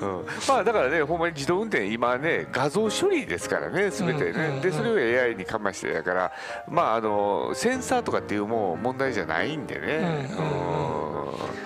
[0.00, 0.26] うん。
[0.48, 6.32] まあだからねほんまに自動運転今ね画像処理ですからね全てね、でそれを AI にかましてやから
[6.68, 10.30] まああのセンサーとかっていうもう問題じゃないんでね、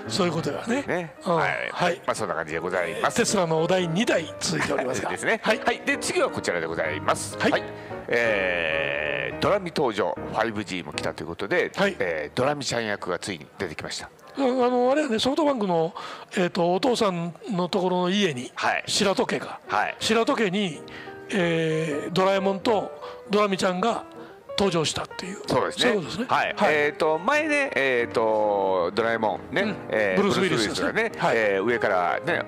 [0.09, 0.83] そういうことやね。
[0.87, 1.37] ね、うん。
[1.37, 2.03] はい、はい。
[2.07, 3.17] まあそんな感じでございます。
[3.17, 5.03] テスラのお題2台続いております。
[5.03, 5.11] が。
[5.13, 5.41] ですね。
[5.43, 5.59] はい。
[5.59, 7.37] はい、で次はこちらでございます。
[7.39, 7.63] はい。
[8.09, 11.97] えードラミ登場 5G も来たということで、はい。
[11.99, 14.09] えードラミちゃん役がついに出てきました
[14.39, 15.95] あのあれやねソフトバンクの、
[16.33, 18.85] えー、とお父さんのところの家に、はい。
[18.87, 19.97] 白戸家がはい。
[19.99, 20.81] 白戸家に、
[21.31, 22.91] えードラえもんと
[23.31, 24.05] ドラミちゃんが
[24.59, 25.39] 登場したっていう。
[25.47, 25.93] そうですね。
[25.93, 26.27] いうことですね。
[26.29, 26.55] はい。
[26.63, 29.77] えっ、と前ねえっ、とドラえもんね、うん。
[29.91, 31.37] えブルースウィリスがね、はい。
[31.37, 32.43] えー上からね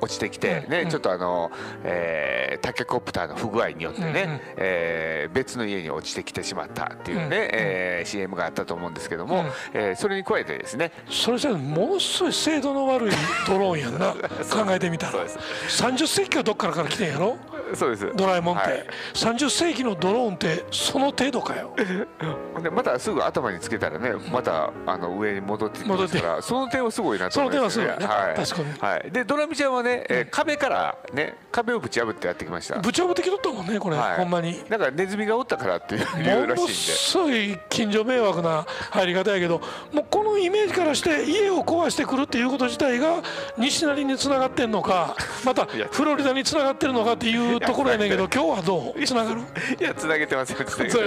[0.00, 0.88] 落ちてきてね、うん。
[0.88, 1.50] ちょっとあの、
[1.84, 9.46] えータケコプターの不具合によってね、うえー別の家に落ちてきてしまったっていうね、うんえー CM があったと思うんですけども、うん。
[9.74, 10.92] えーそれに加えてですね。
[11.10, 13.10] それじゃものすごい精度の悪い
[13.46, 14.12] ドローンやんな
[14.50, 15.12] 考えてみたら。
[15.12, 15.38] そうです。
[15.82, 17.36] 30世紀はどっからから来てんやろ？
[17.74, 18.12] そうです。
[18.14, 18.86] ドラえもんって、はい。
[19.14, 21.74] 30世紀のドローンってその程度かよ。
[22.62, 27.96] でまたすぐ頭につけたらねまたあの上に戻ってきますからその点はすごいなと思いますよね。
[27.98, 28.66] その点はすごい。
[28.66, 28.76] ねはい。
[28.76, 28.92] 確かに。
[28.92, 32.78] はい、でドラミちゃんはね、えー壁からね壁をぶち破ってやってきました。
[32.78, 34.16] 部長もできとったもんねこれ、はい。
[34.18, 34.62] ほんまに。
[34.68, 39.60] なんかネズミがおったからっていう理由ものらしいんすごい近所迷惑な入り方やけど
[39.92, 40.05] もうこ
[40.36, 43.22] のイメージからして家を壊してくるっていうこと自体が
[43.56, 49.04] 西成につながってんのかまたフロリダにつながってるのかっていうところやねんけど今日はどう？
[49.04, 49.40] つながる？
[49.78, 50.98] でいやつなげてますよつなげて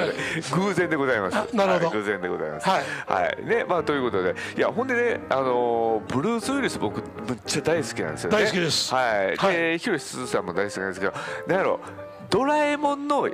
[0.51, 1.37] 偶然でございます。
[1.37, 1.85] あなるほど。
[1.87, 2.69] はい偶然でございます。
[2.69, 2.83] はい。
[3.05, 3.45] はい。
[3.45, 4.35] ねまあということで。
[4.57, 8.37] いやほんでねあのーブルース・ウィリス僕むっちゃ大好きなんですよね。
[8.37, 8.93] 大好きです。
[8.93, 9.35] はい。
[9.35, 9.55] はい。
[9.55, 11.13] で広瀬すずさんも大好きなんですけど
[11.47, 11.79] なんやろ
[12.29, 13.33] ドラえもんのい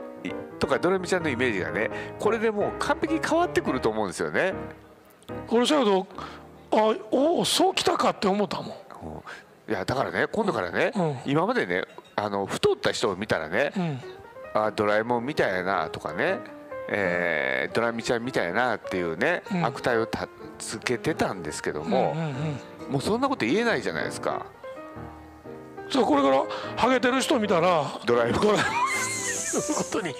[0.57, 4.53] とかドラミちゃんのイメージがねこれでもう完璧に変わってくると思うんですよね
[5.47, 6.07] これさけど
[6.71, 8.67] あおおそうきたかって思ったもん。
[9.67, 11.17] いやだからね今度からね、うん。
[11.25, 11.83] 今までね
[12.15, 14.01] あの太った人を見たらね、うん。
[14.53, 16.39] あドラえもんみたいやなとかね、
[16.89, 19.65] えードラミちゃんみたいやなっていうね、うん。
[19.65, 20.27] 悪態をた
[20.59, 22.91] つけてたんですけどうんもう、んうん。
[22.93, 24.45] もうそんなこと言えないじゃないですか。
[25.89, 26.43] そうこれから
[26.75, 28.41] ハゲてる人見たらドラえもん
[29.61, 30.13] ことに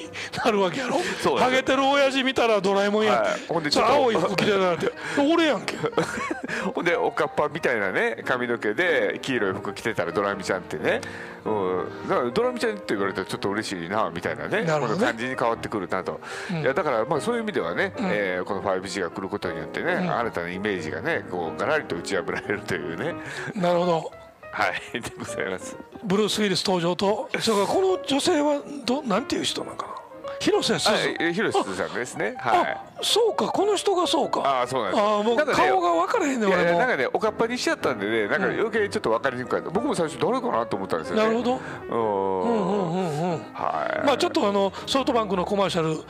[0.43, 0.99] なるわけやろ？
[1.21, 3.11] そうやハゲてる親父見たらドラえもんや。
[3.13, 3.47] んはい。
[3.47, 4.91] ほんでそちょっとれ青い服着てたらって。
[5.33, 5.75] 俺やんけ。
[6.73, 11.01] ほんでおかっぱみたいなね髪の毛で黄色い服着てたらドラミちゃんってね、
[11.45, 14.63] うん、だからドラミちゃんって言われたらちょっと嬉しいなみたいなね。
[14.63, 15.05] なるほどね。
[15.05, 16.19] 感じに変わってくるなと、
[16.51, 23.15] いやだからまあそういう意味ではね、えーこの 5G が来ることによってね、新たなイメージがねこうガラリと打ち破られるというね。
[23.55, 24.24] なるほど
[24.56, 25.01] はい。
[25.01, 25.76] でございます。
[26.03, 29.91] ブルース・ウィリス登場とそれからこの女性はどなんていう人なんかな？
[30.39, 31.34] 広瀬すず。
[31.34, 32.36] 広瀬すずさんですね。
[32.38, 32.72] はい。
[32.72, 33.47] あそうか。
[33.47, 34.41] この人がそうか。
[34.41, 35.01] ああそうなんです。
[35.01, 36.62] ああもう顔が分からへんね俺も。
[36.62, 41.24] やなんかねおかっぱにしちゃったんでねなんか余計ちょっと分かりにくかった、僕も最初誰かなと思ったんですよね。
[41.24, 41.60] なるほど。
[41.89, 43.39] どうんうんうんうん。
[43.53, 44.06] はい。
[44.06, 46.03] まあちょっとあのソフトバンクのコマーシャル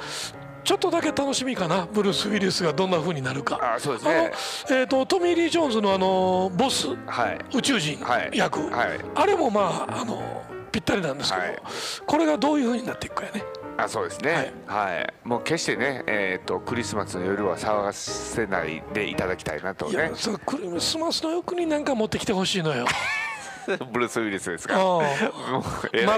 [0.65, 3.75] ちょっとだけ楽しみかなブルース・ウィリスがどんな風になるか。
[3.75, 4.31] あそうですね。
[4.79, 7.57] えー、とトミー・リー・ジョーンズのあのボスはい。
[7.57, 8.31] 宇宙人はい。
[8.33, 8.99] 役、はい。
[9.13, 11.57] あれもまああのぴったりなんですけど、はい。
[12.05, 13.43] これがどういう風になっていくかやね。
[13.77, 14.53] あそうですね。
[14.65, 22.85] はい、もう決してねえっ、とクリスマスの夜は騒がせないでいただきたいなといやねそうクリスマスの欲になんか持ってきてほしいのよ。
[23.91, 24.75] ブルース・ウィリスですか？
[24.75, 25.01] マ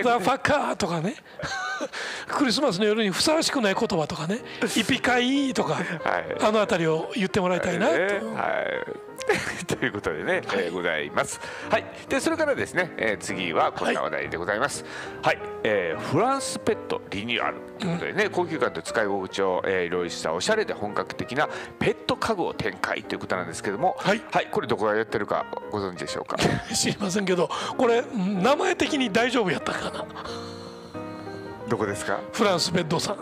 [0.03, 1.15] ザーファッカーとかね
[2.27, 4.39] クリスマスの夜にふさわしくない言葉とかね。
[4.75, 5.83] イピカイとか、はい。
[6.41, 8.03] あの辺りを言ってもらいたいなと、ね
[8.35, 8.63] は
[9.61, 11.39] い、 ということでね、えーございます。
[11.69, 14.83] はい、でそれからですね、えー次はこんな話題でございます。
[15.21, 21.47] はい、えーフランスペットリニューアルということでね、高級感と使い心地を、えー、用意したおしゃれで本格的な
[21.79, 24.21] ペット家具を展開ということなんですけども、はい。
[24.51, 26.37] これどこがやってるかご存知でしょうか？
[26.75, 30.05] 知りませんけどこれうん名前的に大丈夫やったかな？
[31.69, 32.19] どこですか？
[32.31, 33.17] フランスベッドさん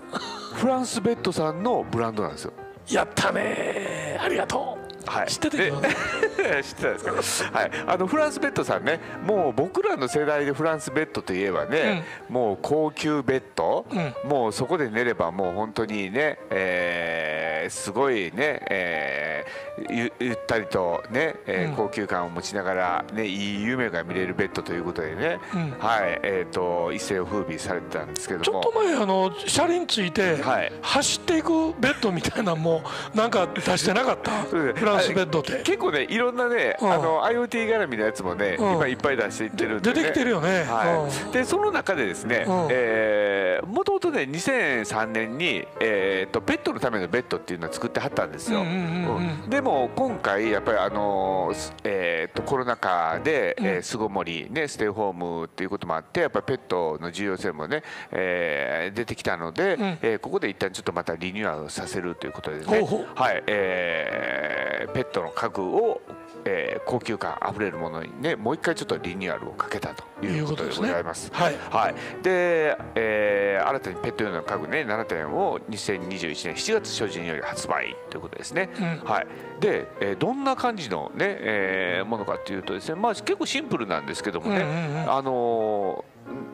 [0.53, 2.53] フランスベッドさんのブランドなんですよ。
[2.89, 5.58] やったねありがとうはい、知ってた
[6.62, 13.86] 知ってたんですか、はい、あのフランスベッドさんねもう僕らの世代でフランスベッドといえばね、もう高級ベッド、
[14.26, 25.39] もうそこで寝ればもう本当にね、えーすごいね、えーゆゆったりとね、えー高級感を持ちながら、ね、いい夢が見れるベッドということでね、
[25.80, 26.20] はい。
[26.24, 28.45] えー、と一世を風靡されてたんですけども。
[28.45, 30.72] ちょっと前あの車輪ついてはい。
[30.82, 32.84] 走っていくベッドみたいなのも
[33.14, 34.32] なんか出してなかった？
[34.43, 36.91] フランスベッドって結構ねいろんなね、うん。
[36.91, 38.73] あの IoT 絡みのやつもね、うん。
[38.73, 40.63] 今いっぱい出していってるんで、ね、出てきてるよね。
[40.63, 41.33] はい。
[41.33, 42.67] でその中でですね、うん。
[42.71, 49.49] えーもともとね2003年に、えー、とペットのためのベッドっていうのを作ってはったんですよ、うんうんうんうんうん。
[49.49, 59.79] でも今回やっぱりあのえー、とコロナ禍で、えー巣ごもりねステイホームっていうこともあってやっぱりペットの重要性もね、えー出てきたので、ん。
[60.01, 62.87] えーここで一旦ちょっとまたリニューアルさせるということでね。
[63.15, 66.01] はい、えーペットの家具を、
[66.45, 71.31] えー高級感あふれるものにねもう一回ちょっとリニューアルをかけたということでございます。
[71.33, 71.57] はい。
[71.71, 78.69] はい、で、えー新たにペット用の家具ね7点を2021年7月初旬より発売ということですね。
[78.77, 79.09] うん。
[79.09, 79.27] はい、
[79.59, 86.05] で、えーどんな感じのね、えーものかというとですね、まあ、結構シンプルなんですけどもね、あの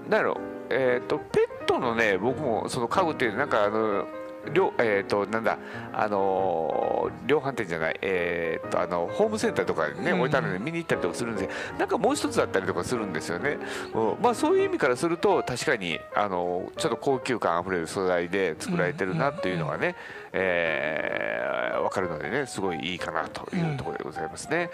[0.07, 0.37] ーなんやろ、
[0.69, 4.05] えー、とペットのね僕もその家具ってなんかあの
[4.53, 5.57] 量えー、となんだ
[5.93, 10.19] あのー量販店じゃない、えー、とあのホームセンターとかにね、うんうん。
[10.21, 13.57] 置いてあるので見に行ったりとかするんでなんかもう一つだったりとかするんですよね、
[13.93, 14.21] うん。
[14.21, 19.95] まあ、そういう意味からすると確かにあのちょっと高級感あふれる素材で作られてるなっていうのがね、
[20.33, 24.69] えー、分かるのでねすごいいいかなというところでございますね。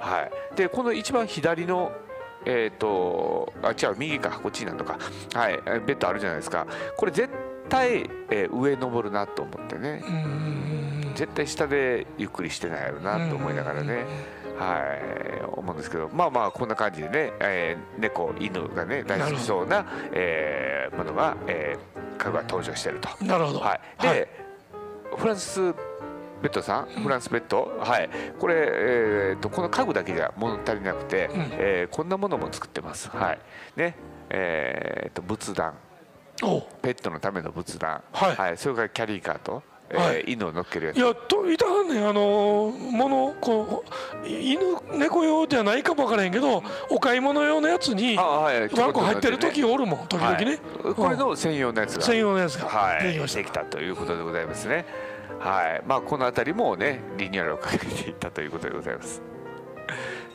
[0.00, 1.92] はい、でこの一番左の
[2.46, 4.98] えー、とあ違う右かこっちになるのか。
[5.34, 5.60] はい。
[5.66, 6.66] えベッドあるじゃないですか。
[6.96, 7.28] これ絶
[7.70, 10.02] 対、えー上登るなと思ってね。
[11.14, 14.04] 絶対下でゆっくりしてないやろなと思いながらね、
[14.58, 16.08] はい、思うんですけど。
[16.12, 23.08] まあまあこんな感じでね、えー猫犬がね大好きそうな、えーものが、えー家具が登場していると。
[23.24, 23.60] なるほど。
[23.60, 24.28] はい、で、はい。
[25.16, 25.60] フランス
[26.42, 27.02] ベッドさん？
[27.02, 28.08] フランスベッド、はい。
[28.38, 31.30] これ、えー、とこの家具だけじゃ物足りなくて、ん。
[31.58, 33.10] えーこんなものも作ってます。
[33.10, 33.38] はい。
[33.76, 33.96] ね。
[34.30, 35.74] えー、と仏壇。
[35.74, 35.89] お
[36.82, 38.56] ペットのための仏壇、はい。
[38.56, 40.24] それからキャリーカーと、えーはい。
[40.28, 40.96] 犬を乗っけるやつ。
[40.96, 42.08] いやといたはんねん。
[42.08, 43.84] あのものこ
[44.24, 44.60] う犬
[44.96, 48.68] 猫用じゃないかもわからへんけどお買い物用のやつにあはい。
[48.68, 50.94] ワンコ入ってる時おるもん時々ね、はい。
[50.94, 52.02] これの専用のやつが。
[52.02, 52.68] 専用のやつが。
[52.68, 53.38] はい、できました。
[53.38, 54.86] できたということでございますね。
[55.38, 59.22] はい、まあこの辺りもねリニューアルをかけていったということでございます。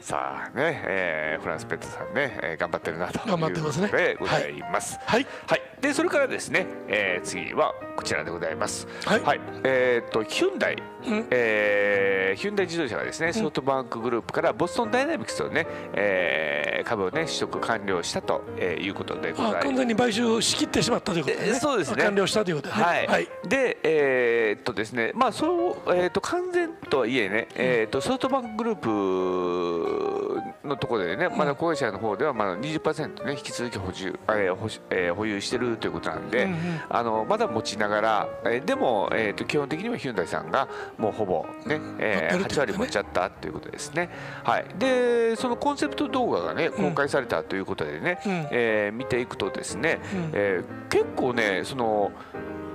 [0.06, 3.88] さあね、えーフランスペットさんね、えー頑張ってるなという頑張ってますね。
[3.88, 5.00] ことでございます。
[5.04, 5.26] はい。
[5.48, 8.88] はい、でそれからですね、えー次はこちらでございます。
[9.04, 9.42] はい。
[9.64, 10.95] えーっとヒュンダイ、うん
[11.32, 19.58] えーヒュンダイ自動車がですねソフトバンクグループからボストンダイナミクスをね、えー株をね取得完了したとえーいうことでございます。
[19.58, 22.04] あ完全に買収しきってしまったということで、ね、えそうですね。
[22.04, 22.84] 完了したということでね。
[22.84, 23.28] はい、はい。
[23.48, 36.58] で、えーっとですね、まあ、そう、えーっと完全とはいえね、えーっとソフトバンクグループのところでね、まだ子会社の方ではまだ20%ね、引き続き保有、えー保しえー保有してるということなんで、うんうん。
[36.90, 40.68] あのまだ持ちながら、えーでも、えーっと基本的にはヒュンダイさんが
[40.98, 42.60] もうほぼね、えー8持ってるってことね。
[42.60, 44.10] 割持っちゃったということですね。
[44.44, 48.48] はい、で、そのコンセプト動画がね、公開されたということでね、うん。
[48.52, 50.32] えー見ていくとですね、うん。
[50.34, 52.12] えー結構ねその、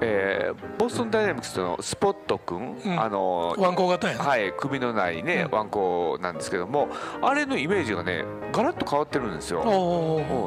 [0.02, 3.00] えーボストンダイナミクスのスポット君、うん。
[3.00, 5.56] あのワンコ型やな、はい、首のないね、うん。
[5.58, 6.88] ワンコなんですけども
[7.22, 9.62] あれのイメージがねガラッと変わってるんですよ。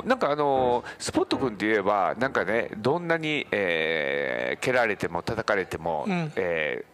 [0.05, 6.31] なんかあのスポット君って言えばなんかねどんなに、えー蹴られても叩かれても、うん。
[6.35, 6.92] えー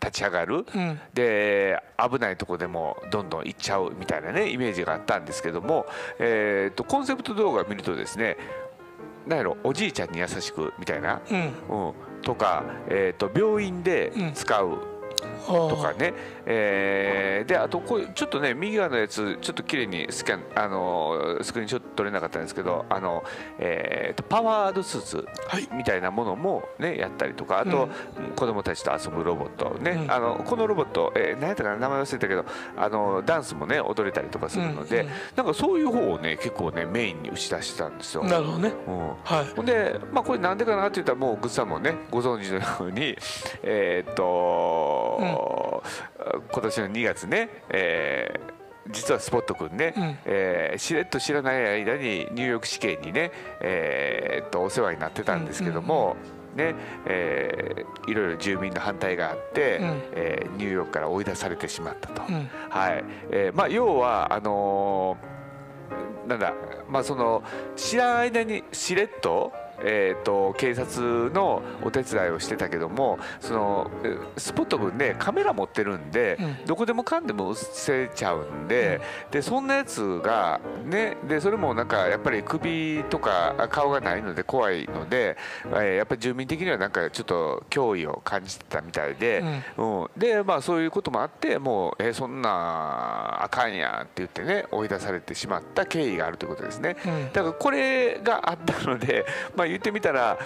[0.00, 1.00] 立ち上がる、うん。
[1.14, 5.86] で危ないとこでもどんどん行っちゃうみたいなねイメージがあったんですけども、
[6.18, 8.36] えー、とコンセプト動画を見るとですね
[9.26, 11.38] なんやろおじいちゃんに優しくみたいな、うん。
[11.38, 14.78] うん、とか、えー、と病院で使う
[15.46, 16.14] とかね、
[16.50, 23.22] えーであとこういうちょっとね右側のやつちょっと綺麗にスキャンあのスクリーンショット撮れなかったんですけどあの、
[23.58, 25.68] えーとパワードスーツはい。
[25.72, 27.88] みたいなものもねやったりとかあと、
[28.36, 30.10] 子供たちと遊ぶロボットね、うん。
[30.10, 32.44] あのこのロボット、えー、何やったかな名前忘れたけど
[32.76, 35.12] あのダンスもね踊れたりとかするので、うんうん。
[35.36, 38.24] なんかそういう方をね結構ねメインに打ち出してたんですよ。
[38.24, 38.72] なるほどね。
[38.86, 39.08] うん。
[39.24, 39.54] はい。
[39.54, 43.16] ほんで、まあ、これなんでかなって言ったらもうグッさんもねご存知のように
[43.62, 44.14] えーっ
[46.40, 48.58] と、今年の2月ね、えー
[48.90, 50.18] 実はスポット君ね、うん。
[50.24, 53.30] えーしれっと知らない間にニューヨーク市警にね、
[53.60, 56.16] えーっとお世話になってたんですけども、
[56.56, 56.74] ね
[57.06, 60.02] えーいろいろ住民の反対があって、うん。
[60.12, 62.22] えーニューヨークから追い出されてしまったと。
[62.26, 62.48] うん。
[62.70, 63.04] はい。
[63.30, 66.54] えーまあ、要はあのーなんだ、
[66.88, 67.42] まあ、その
[67.76, 69.52] 知らん間にしれっと,、
[69.82, 76.66] えー、と警察のお手伝いをしてたけどもそのえースポット君ねカメラ持ってるんで、うん。
[76.66, 79.00] どこでもかんでも映せちゃうんで,、
[79.30, 89.42] でそんなやつがねでそれもなんかやっぱり首とか顔がないので怖いので、えーやっぱり住民的にはなんかちょっと脅威を感じてたみたいで。
[89.76, 97.32] うん、でまあそういうこともあってもうえーそんなあかんやんって言ってね追い出されてしまった経緯があるということですね、うん。
[97.32, 99.26] だからこれがあったので
[99.56, 100.38] まあ言ってみたら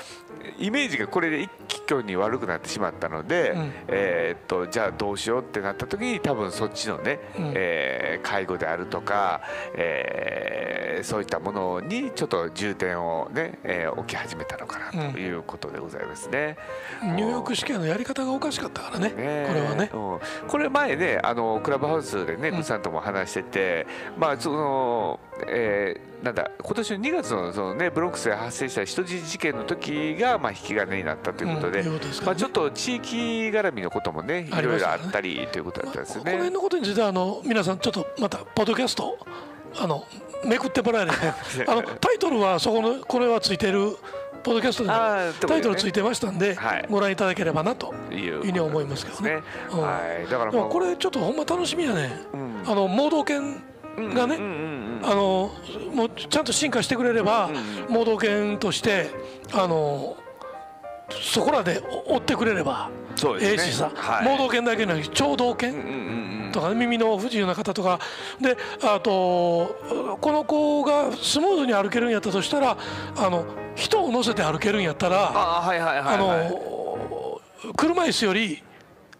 [0.58, 1.50] イメージがこれで一
[1.86, 3.72] 挙に悪くなってしまったので、うん。
[3.88, 7.52] えーっとじゃあどうしようってなった時に多分そっちのね、うん。
[7.54, 9.40] えー介護であるとか、
[9.74, 16.56] えーそういったものにちょっと重点をね、えー置き始めたのかなということでございますね。
[17.02, 19.90] ニューヨーク試験のやり方がおかしかったからねねこれはね。
[19.92, 19.96] う
[20.46, 22.54] ん、これ前ねあのクラブハウスでね、うん。
[22.56, 23.86] グッさんとも話してて
[24.18, 33.16] まあその、えーなんだ今年の2月のその、ね、ブロックスで発生した人質事件の時が、まあ、引き金になったということで,、うんいうことですからねまあ、ちょっと地域
[33.50, 36.30] 絡みのこともねいろいろあったりということだったんですよね。
[36.30, 39.18] この辺のことについてはあの皆さんちょっとまたポッドキャスト
[39.80, 40.04] あの
[40.44, 43.96] めくってもらえればあのタイトルはそこのこれはついてる
[44.44, 49.42] ポッドキャストでもあーとこでねタイトルついてましたんで、はいご覧いただければなというふうに思いますけどね。
[49.72, 49.80] うん。
[49.80, 52.62] はい、だからこれちょっとほんま楽しみやね、うん。
[52.64, 53.62] あの盲導犬
[53.96, 54.36] がね、
[55.02, 55.50] あの
[55.94, 57.50] もうちゃんと進化してくれれば、
[57.88, 59.10] 盲導犬として
[59.52, 60.16] あの
[61.10, 62.90] そこらで追ってくれれば
[63.40, 64.24] ええしさ、はい。
[64.24, 67.98] 盲導犬だけじゃなくて聴導犬、とかね耳の不自由な方とか。
[68.40, 69.76] であと
[70.20, 72.76] この子がスムーズに歩けるんやったとしたら
[73.16, 77.40] あの人を乗せて歩けるんやったらああはいはいはい、あはい、の
[77.76, 78.62] 車椅子より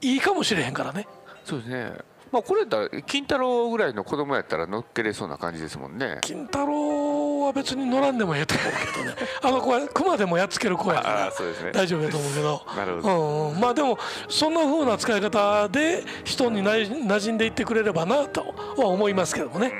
[0.01, 1.07] いいかもしれへんからね。
[1.45, 6.19] そうですねまあこれだ金太郎ぐらいの子供やったら乗っけれそうな感じですもんね。
[6.23, 9.17] 金太郎は別に乗らんでもええと思うけどね。
[9.43, 11.33] あの子は熊でもやっつける子やかあらね。
[11.75, 12.63] 大丈夫やと思うけど。
[12.75, 13.55] なるほうん。
[13.55, 19.71] うん、まあでもそんな風な使い方で人になじ馴染んでいってくれればなとは思いますけどもね。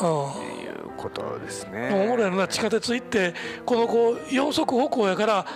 [0.00, 0.06] うん。
[0.08, 1.90] いうことですね。
[1.92, 2.48] おもろいのな。
[2.48, 3.34] 地下鉄行って
[3.64, 5.46] この子四足歩行やから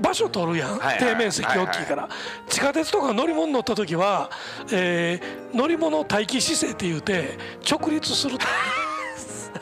[0.00, 0.98] 場所取るやん、はいはい。
[1.00, 2.08] 底面積大きいから、
[2.48, 4.30] 地下鉄とか乗り物乗った時は、
[4.72, 7.38] えー乗り物待機姿勢って言うて
[7.68, 8.46] 直立すると。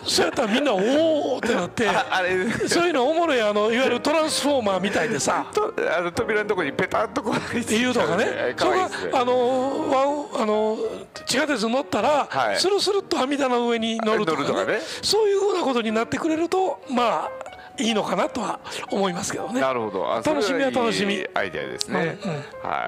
[0.04, 1.88] そうやったらみんなおおってなって。
[1.88, 2.46] ああれ。
[2.68, 5.46] そういうのおもろいあのいわゆるトランスフォーマーみたいでさ。
[5.52, 10.78] とあの扉のとこにペタッとこう入っっていうとかね、かそれがあのあの
[11.26, 12.56] 地下鉄乗ったら、はい。
[12.58, 14.48] スルスルっと網棚の上に乗るとかね。
[14.48, 14.80] 乗るとかね。
[15.02, 17.47] そういうふうなことになってくれるとまあ
[17.78, 18.60] いいのかなとは
[18.90, 19.60] 思いますけどね。
[19.60, 20.12] なるほど。
[20.12, 21.24] あ楽しみは楽しみ。
[21.34, 22.84] アイデアですね、うんうんは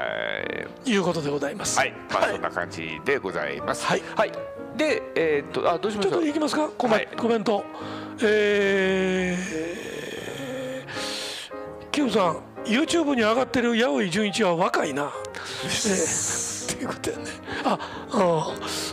[0.85, 0.91] い。
[0.91, 1.79] いうことでございます。
[1.79, 1.93] はい。
[2.11, 3.87] まあそんな感じでございます。
[3.87, 4.03] はい。
[4.77, 6.69] でえーっとあどうしまちょっしょうといきますか？
[6.69, 7.09] コメ,、はい。
[7.17, 7.65] コメント。
[8.23, 17.23] えー、キムさん YouTube に上がってる八尾純一は若いな、えーということでね。
[17.65, 17.79] あ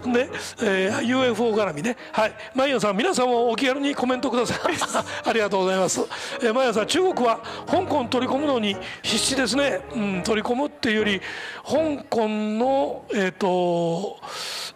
[0.05, 0.29] うんで、
[0.61, 1.95] えー UFO 絡みね。
[2.11, 2.33] はい。
[2.55, 4.59] マイヤさん皆さんもお気軽にコメントください。
[5.25, 6.01] ありがとうございます、
[6.41, 11.21] えー、マイヤさん中国は香港取り込むのに必死ですね、うん、取り込むっていうより
[11.65, 14.19] 香港のえっ、と、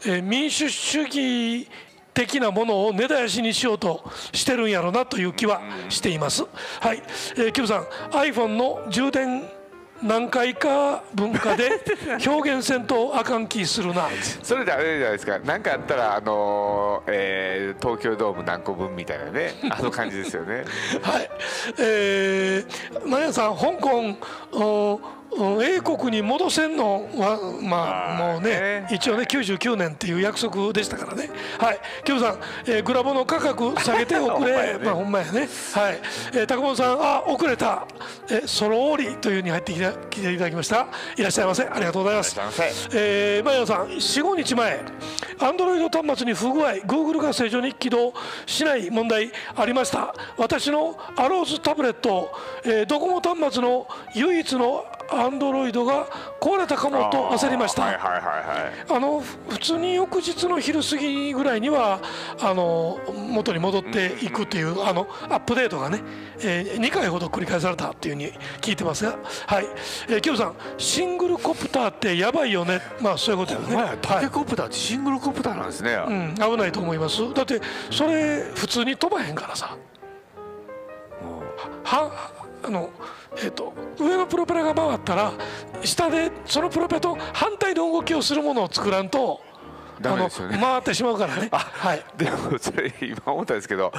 [0.06, 1.68] えー民主主義
[2.14, 6.46] 的なものを根絶やしにしようとしてるんやろなという気はしています。
[6.80, 7.02] はい、
[7.36, 9.44] えー、キムさん iPhone の充電
[10.04, 11.70] 何回か文化で
[12.26, 14.08] 表現せんとあかん気するな。
[14.42, 15.40] それであれじゃないですか。
[15.44, 19.54] 何かあったらあのーえー東京ドーム何個分みたいなね。
[19.70, 20.64] あの感じですよね。
[21.02, 21.30] はい、
[21.80, 25.00] えー、マヤさん香港
[25.62, 28.52] 英国に戻せんのはまあもうね
[28.82, 31.30] ね一応ね99年っていう約束でしたからね。
[31.58, 31.80] はい。
[32.04, 35.48] キムさん、えーグラボの価格下げておくれ まあほんまやね。
[35.74, 36.00] はい、
[36.34, 37.86] えー、高本さんあ遅れた、
[38.30, 40.88] えー、ソロオリというふうに入ってきて来ていただきました。
[41.16, 41.64] いらっしゃいませ。
[41.64, 42.40] ありがとうございます。
[42.94, 44.80] えー、マヤさん45日前
[45.40, 48.14] アンドロイド端末に不具合 Google が正常に起動
[48.46, 50.14] しない問題ありました。
[50.38, 52.32] 私のアローズタブレット、
[52.64, 56.08] えードコモ端末の唯一のアンドロイドが
[56.40, 57.84] 壊れたかもと焦りました。
[57.84, 58.22] はいはい
[58.90, 62.00] あの普通に翌日の昼過ぎぐらいには
[62.40, 66.02] あの元に戻っていくっていうあのアップデートがね、
[66.40, 69.66] え2回ほど繰り返されたっていうふうに聞いてますがはい、
[70.10, 72.82] えー、キムさんシングルコプターってやばいよね。
[73.02, 73.98] まあそういうことよね。
[74.02, 77.34] タケコプターってシングルコプターなんですね、うん、危ないと思います。
[77.34, 79.78] だってそれ普通に飛ばへんからさ。
[81.84, 82.90] はあの
[83.44, 85.34] えっと上のプロペラが回ったら
[85.84, 89.42] 下でそのプロペラと反対の動きをするものを作らんと
[90.10, 92.04] あの回ってしまうからねはい。
[92.18, 93.92] でもそれ今思ったんですけど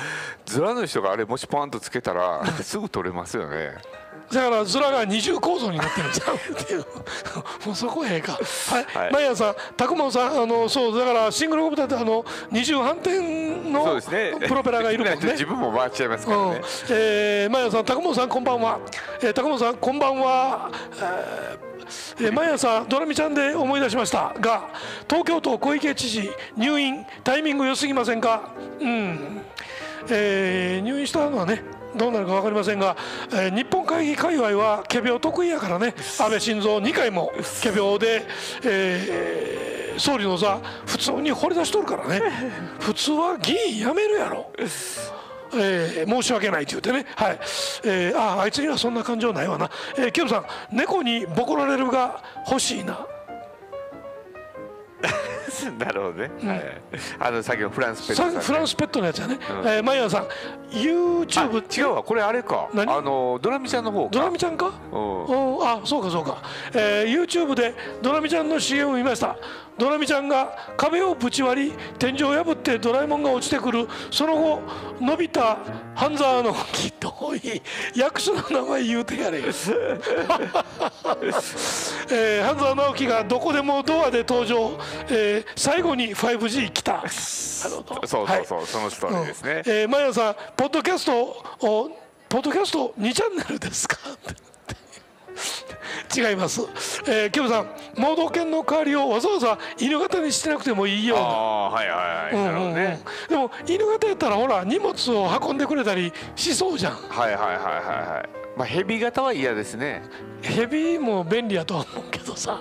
[0.45, 3.73] ズラの人があれもしポンとつけたらすぐ取れますよね。
[4.31, 6.87] だからズラが二重構造になってるんちゃうっていう
[7.67, 8.33] もうそこええか。
[8.33, 9.13] はい、はい。
[9.13, 14.49] マイヤーさんタクモンさんあのそうだからシングルコプターってあの二重反転そうのですね。
[14.49, 15.33] プロペラがいるもんね。
[15.33, 18.79] 自分も回っちゃいますうんからね、えー、マヤさん、高本さん、こんばんは。
[19.23, 20.71] えー、高本さん、こんばんは。
[20.97, 21.72] えー
[22.19, 24.69] えー、マヤさん、ドラミちゃんで思い出しましたが、
[25.09, 28.55] 東京都小池知事、入院、タイミング良すぎませんか？
[28.81, 29.43] うん。
[30.09, 31.63] えー、入院したのはね。
[31.95, 32.97] どうなるか分かりませんが、
[33.33, 37.31] えー日本会議界隈は仮病得意やからね安倍晋三2回も
[37.63, 38.25] 仮病で、
[38.65, 42.23] えー総理の座普通に掘り出しとるからね
[42.81, 44.51] 普通は議員辞めるやろ
[45.55, 47.39] えー申し訳ないと言ってね、はい。
[47.85, 50.45] えーあああいつにはそんな感情ないわな、えー、キムさん
[50.77, 53.07] 猫にボコられるが欲しいな。
[55.79, 56.81] なるほどね、はい、
[57.19, 60.27] あの先ほどフランスペットフランスペットのやつやね、えーマイヤーさん
[60.71, 62.03] YouTube あ違うわ。
[62.03, 62.69] これあれか。
[62.73, 62.91] 何？
[62.91, 64.11] あのドラミちゃんの方か。
[64.11, 64.73] ドラミちゃんか？
[64.91, 65.25] うん。
[65.27, 66.43] うんあそうかそうか、
[66.73, 69.37] えー YouTube でドラミちゃんの CM 見ました
[69.83, 73.89] ドラミちゃんが壁をぶち割り天井を破ってドラえもんが落ちてくる。
[74.13, 74.61] その後
[75.01, 75.59] 伸びた
[75.97, 77.61] 半沢直樹といい
[77.99, 80.63] 役所の名前言うてやれ えー
[82.45, 84.79] 半沢直樹がどこでもドアで登場、
[85.09, 86.93] えー最後に 5G 来た。
[86.93, 87.09] なる
[87.85, 88.47] ほどそうはい。
[88.47, 91.43] そうそう、そのストーリーですね、えー、マヤさん、ポッドキャストを、
[92.29, 93.99] ポッドキャスト2チャンネルですか？
[96.15, 96.63] 違います、
[97.07, 101.25] えー、キムさん、盲導犬の代わりをわざわざ犬型にしてなくてもいいような。
[101.25, 106.93] ああはいはいはい、なるほどね、でも犬型やったらほら荷物を運んでくれたりしそうじゃん。
[106.93, 107.65] はいはいはいはい
[108.15, 108.29] はい。
[108.57, 110.03] まあヘビ型は嫌ですね。
[110.43, 112.61] ヘビも便利やとは思うけどさ。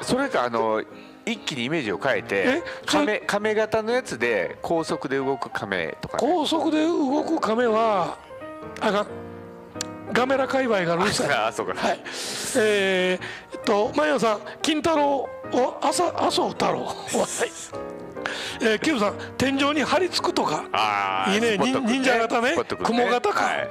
[0.00, 0.82] それかあの
[1.24, 8.16] 一気にイメージを変えて亀亀型のやつで高速で動く亀とか、ね、高速で動く亀は
[8.80, 9.06] あかん
[10.16, 11.74] ガメラ界隈がうるさい あそうか。
[11.74, 12.00] はい。
[12.56, 16.84] えー、えっとマヤさん金太郎お朝麻生太郎。
[16.86, 16.94] はい。
[18.60, 20.64] えー、キムさん天井に張り付くとか。
[20.72, 21.58] あーいいね。
[21.58, 22.54] 忍者型ね。
[22.82, 23.68] 雲型か、はい。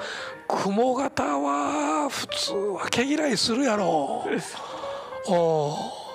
[0.47, 4.23] 雲型は普通は毛嫌いするやろ
[5.27, 6.05] おー。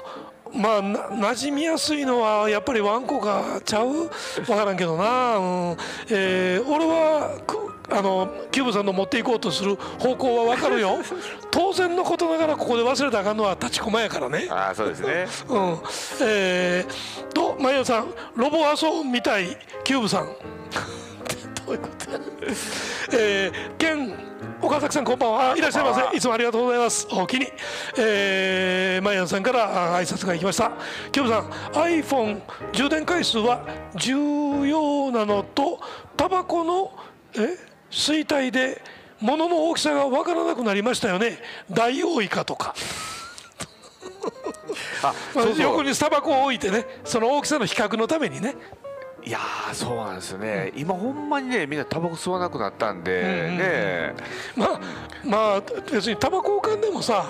[0.52, 0.98] まあな
[1.32, 4.08] 馴染みやすいのはやっぱりワンコがちゃう？
[4.44, 5.76] 分からんけどな、うん。
[6.08, 10.98] えー俺はくあのキューブさんの持っていこうとする方向は分かるよ。
[11.50, 14.46] 当然のことながらここで忘れたらあかんのはタチコマやからね。
[14.50, 15.26] ああそうですね。
[15.48, 15.78] うん。
[16.22, 20.26] えー、とマヨさんロボアソみたいキューブさん。
[21.66, 22.18] どういうことや。
[23.12, 24.14] えー、県
[24.62, 25.52] 岡崎さんこんばんは。
[25.52, 26.16] あいらっしゃいませ。
[26.16, 27.08] いつもありがとうございます。
[27.10, 27.46] おおきに、
[27.98, 30.72] えー、マイアンさんからあ挨拶が行きました。
[31.12, 31.44] キョブさん
[31.82, 32.40] iPhone
[32.72, 33.64] 充電回数は
[33.96, 35.80] 重要なのと
[36.16, 36.92] タバコの
[37.34, 37.69] え？
[37.90, 38.80] 衰退で
[39.20, 41.38] 物の大きさが分からなくなりましたよね。
[41.70, 42.74] 大王イカとか。
[45.02, 45.62] あまあそうそう。
[45.62, 48.54] 横にタバコを置いてねその大きさの比較のためにね。
[49.22, 53.58] いやーそうなんですよね、今ほんまにねみんなタバコ吸わなくなったんで、うんうんうん。
[53.58, 54.14] ね
[54.56, 54.80] まあ
[55.24, 55.60] まあ
[55.92, 57.26] 別にタバコをかんでもさ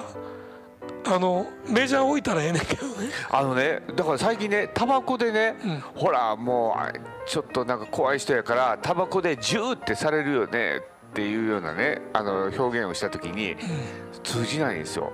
[1.06, 3.08] あのメジャー置いたらええねんけどね。
[3.30, 5.56] あのねだから最近ねタバコでね、
[5.94, 6.92] ほらもうあ
[7.26, 10.78] ちょっとなんか怖い人やからタバコでジューってされるよね
[11.10, 13.56] っていうようなねあの表現をした時に
[14.22, 15.10] 通じないんですよ。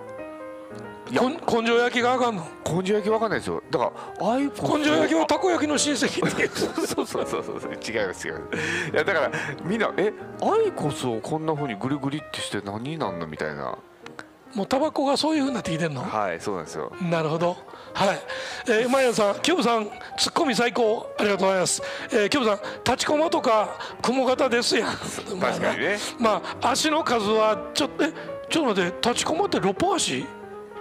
[1.09, 2.45] 根性焼きがあかんの？
[2.65, 3.63] 根性焼きわかんないですよ。
[3.71, 6.49] だからああいう根性焼きはたこ焼きの親戚で
[6.85, 7.73] そうそうそうそうそう。
[7.75, 8.35] 違いますよ
[8.93, 9.31] いやだから
[9.63, 10.13] みんなえ
[10.43, 13.27] アイコスをこんなふうにグリグリってして何になんの？
[13.29, 13.79] みたいな
[14.55, 16.03] もうタバコがそういうふうになってきてんの？
[16.03, 16.93] はいそうなんですよ。
[17.03, 17.57] なるほど。
[17.93, 18.19] はい、
[18.69, 19.89] えー、マヤンさんキョブさん
[20.19, 21.09] ツッコミ最高。
[21.19, 24.93] ありがとうございます、えー、キョブさん立ちコマとか雲型ですやん。
[24.97, 25.99] 確かにね。
[26.19, 28.13] まあ足の数はちょっとえ
[28.49, 30.25] ちょっと待って立ちコマって6本足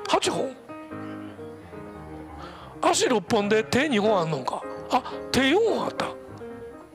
[0.08, 0.56] ？8本？
[2.82, 4.62] 足6本で手2本あんのか。
[4.92, 5.02] あ
[5.32, 6.06] 手4本あった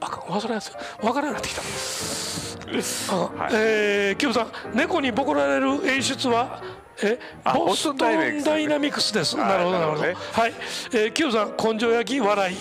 [0.01, 1.62] あ忘れやすい分からなくなってきた。
[3.12, 3.53] あ、はい。
[3.55, 6.62] えー、キムさん猫にボコられる演出は？
[7.03, 7.18] え？
[7.44, 9.36] あボストンダイナミクスです。
[9.40, 10.03] あなるほどなるほど。
[10.03, 10.14] はい、
[10.92, 12.57] えー、キムさん根性焼き笑い。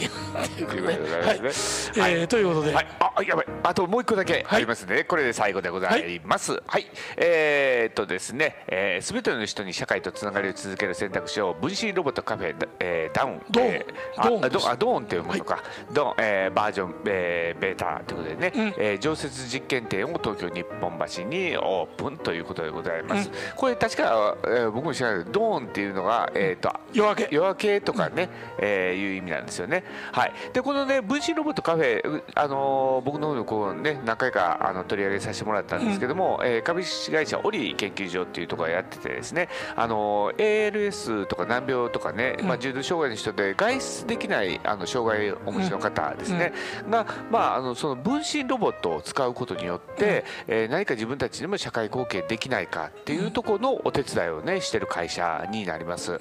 [2.00, 2.28] はい。
[2.28, 3.46] ということで、はい、あやばい。
[3.64, 6.62] あともう一個だけありますね、これで最後でございます。
[6.68, 6.86] はい、
[7.18, 13.42] えーっとですね、えー、全ての人に社会とつながりを続ける選択肢を分身ロボットカフェ、えー、ダウン。
[13.52, 13.68] ドーン。
[13.68, 18.68] えードーンあドあドーンっていうものか、ドーン、えー、バージョン、えー、ベータということでね、うん。
[18.78, 27.28] えー常設実験店を東京日本橋にオープンということでございます、これ確か、えー僕も知らないけどドーンっていうのが、えーっと夜明け。
[27.32, 29.84] 夜明けとかね、えーいう意味なんですよね。
[30.12, 30.34] はい。
[30.54, 46.54] でこのね分身ロボットカフェ、うあのー僕の方にこうね何回かあの取り上げさせてもらったんですけども、えー株式会社オリ研究所っていうところがやっててですね、あのー ALS とか難病とかね、まあ重度障害の人で外出できないあの障害をお持ちの方ですね、
[46.90, 56.17] がまああのその分身ロボットを使うことによって、えー何か自分たちにも社会貢献できないかっていうところのお手伝いをねしてる会社になります。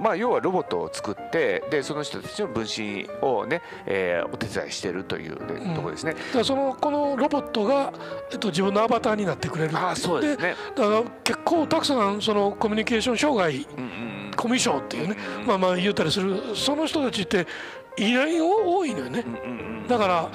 [0.00, 6.14] まあ要はロボットを作ってでその人たちの分身をね、えーお手伝いしてるという、ねところですね。
[6.14, 7.92] だからそのこのロボットが、
[8.30, 9.76] えっと、自分のアバターになってくれる。
[9.76, 10.54] あそうですね。
[10.76, 17.46] だから結構たくさんそのコミュニケーション障害うんうんコミュ障っていうね、まあまあ言うたりするその人たちって
[17.96, 19.88] 依頼多いのよね、うんうんうん。
[19.88, 20.30] だから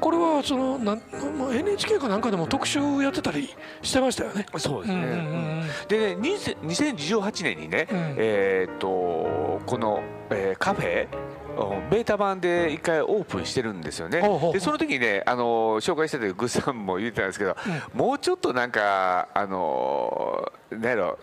[0.00, 1.02] これはそのなん
[1.38, 4.46] まあ NHK かなんかでも特集やってたりしてましたよね。
[4.56, 5.00] そうですね。
[5.00, 5.68] うんうんうんうん。
[5.88, 8.14] でね2000 2018年にね、うん。
[8.18, 14.22] えーっとこの、えーカフェうんベータ版で一回オープンしてるんですよね。
[14.52, 17.56] でその時にね、あの紹介してた時グッさんも言ってたんですけど、
[17.92, 21.18] もうちょっとなんかあのなんやろ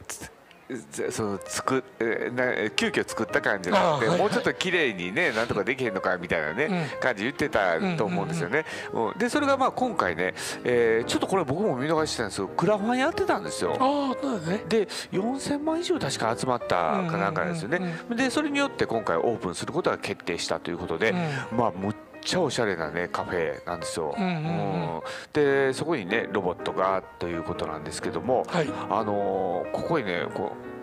[1.11, 1.83] その作
[2.33, 8.65] な急遽作った感じがあってあーはいもうちょっと綺麗にねなんとかできへんのかみたいなね、う感じ言ってたと思うんですよね。
[8.93, 13.77] うんでそれがまあ今回ね、えーちょっとこれ僕も見逃してたんですけどクラファンやってたんですよ。
[13.79, 14.63] ああなんだね。
[14.67, 17.79] で4000万以上確か集まったかなんかですよね、
[18.15, 21.13] でそれによって今回オープンすることが決定したということで、
[21.55, 21.95] まあむっ
[22.27, 24.13] ちゃおしゃれなねカフェなんですよ、
[25.31, 28.69] でそこにねロボットがということなんですけども、はい。
[28.89, 30.76] あのーここにねこう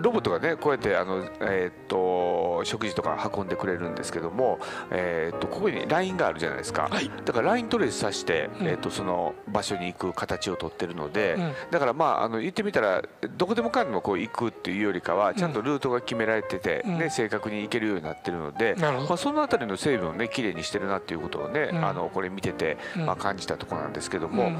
[0.00, 4.58] ロボットがねこうやってあの、えーっと食事とか運んでくれるんですけども、
[4.90, 7.10] えーっとここに LINE があるじゃないですか、はい。
[7.24, 8.66] だから LINE トレースさして、うん。
[8.66, 11.52] えーっとその場所に行く形をとってるので、うん。
[11.70, 13.02] だからまああの言ってみたら
[13.36, 16.98] どこでもかんでもこう行くっていうよりかはちゃんとルートが決められてて、うん。
[16.98, 21.84] ね正確に行けるようになってるので、まあ、そのあたりの成分をね綺麗にしてるなっていうことをね、うん。
[21.84, 23.06] あのこれ見てて、うん。
[23.06, 24.52] まあ、感じたところなんですけども、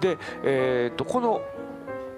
[0.00, 1.42] で、えー、とこの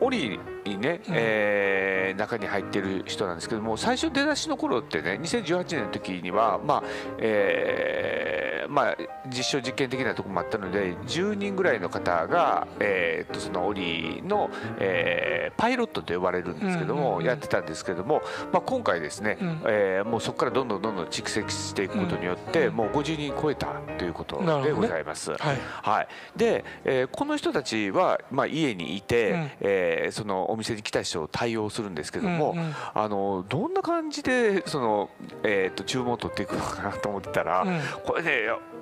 [0.03, 1.15] オリにね、うん。
[1.17, 6.83] えー中に入ってる人なんですけども最初出だしの頃ってね2018年の時にはまあ、
[7.19, 8.97] えーまあ
[9.29, 14.49] 実証実験的なところもあったので10人ぐらいの方が、えー、とそのオリの、
[14.79, 19.63] えーパイロットと呼ばれるんですけども、うんうんうんやってたんですけども、まあ、今回ですね、うん。
[19.67, 22.77] えーもうそこからどんどんどんどん蓄積していくことによって、うん。
[22.77, 23.67] もう50人超えた
[23.99, 25.33] ということでございます。
[25.33, 25.59] はい。
[25.83, 29.51] はい、で、えーこの人たちは、まあ、家にいて、うん。
[29.61, 32.75] えーそのお店に来た人を対応するんですけども、うんうん。
[32.95, 35.11] あのどんな感じでその、
[35.43, 37.81] えー、と注文を取っていくのかなと思ってたら、うん。
[38.05, 38.31] これね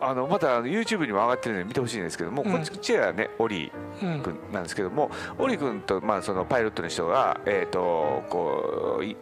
[0.01, 2.53] あのまた YouTube にも上がってるので見てほしいんですけども、うん。
[2.53, 3.71] こっちはねオリ
[4.03, 9.13] うん君なんですけども、オリ君とまあそのパイロットの人がえっ、とこうイ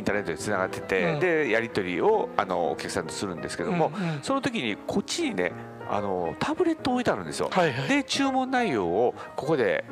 [0.00, 1.20] ンターネットでつながってて、うん。
[1.20, 4.22] でやり取りをあのお客さんとするんですけども、うんうん。
[4.22, 5.52] その時にこっちにね
[5.88, 7.48] あのタブレット置いてあるんですよ。
[7.50, 7.88] はいはい。
[7.88, 9.84] で注文内容をここで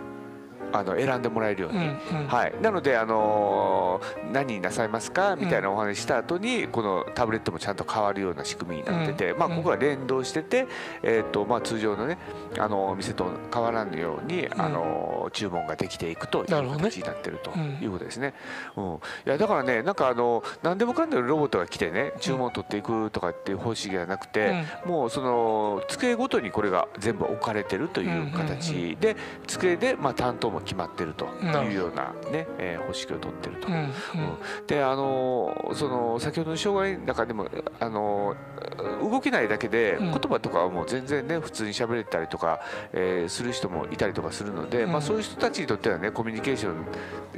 [0.73, 2.27] あの選んでもらえるように、うんうん。
[2.27, 5.37] はい、なので、あのー何なさいますか？
[5.37, 9.53] みたいなお話した後にこのタブレットもちゃんと変わるような仕組みになってて、まあ、うん。
[9.53, 10.67] うんここは連動してて、
[11.03, 12.19] えーとまあ、通常のね
[12.59, 18.35] あのお店と変わらぬように、あの注文ができていくという形になってるとうんいうことですね。
[18.77, 29.17] うん、いやだからねなんかあの何でもかんでもロボットが来てね注文を取っていくとかっていう方式ではなくて、もうその机ごとにこれが全部置かれてるという形で、
[29.47, 33.69] 机でまあ担当も決まってるというようなね、えー方式を取ってると。
[33.69, 33.91] うんうん。
[34.67, 37.49] であのその先ほどの障害の中でも
[37.79, 38.35] あの
[39.03, 40.11] 動けないだけでうん。
[40.11, 42.61] 言葉とかはもう全然ね普通に喋れたりとか、
[42.93, 44.93] えーする人もいたりとかするので、うん。
[44.93, 46.73] まあ、そういう人たちにとってはねコミュニケーショ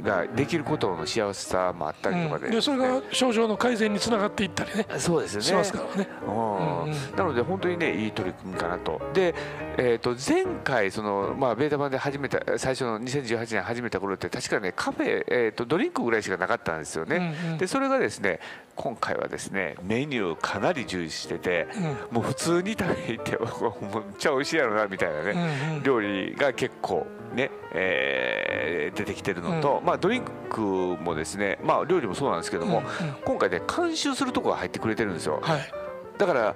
[0.01, 2.51] ンができることの幸せさもあったりとかで,、うん。
[2.51, 5.45] でそれが症状の改善につながっていったりねそうですよね。
[5.45, 6.07] しますからね。
[6.27, 6.91] うんうんうん。
[7.15, 9.01] なので本当にねいい取り組みかなと。
[9.13, 9.33] で、
[9.77, 17.35] えー、と前回その、まあ、ベータ版で始めた最初の2018年始めた頃って確かねカフェ、えー、とドリンクぐらいしかなかったんですよね。
[17.43, 17.57] うんうん。
[17.57, 18.39] でそれがですね
[18.75, 21.67] 今回はですねメニューかなり重視してて、
[22.11, 22.15] うん。
[22.15, 25.83] もう普通に食べに行ってもうめっちゃ美味しいやろなみたいなね、うんうん。
[25.83, 33.15] 料理が結構ね、えー出てきてるのと、まあ、ドリンクもですね、まあ、料理もそうなんですけども、うんうん。
[33.25, 35.39] 今回ね監修するところが入ってくれてるんですよ。
[35.41, 35.71] はい。
[36.17, 36.55] だから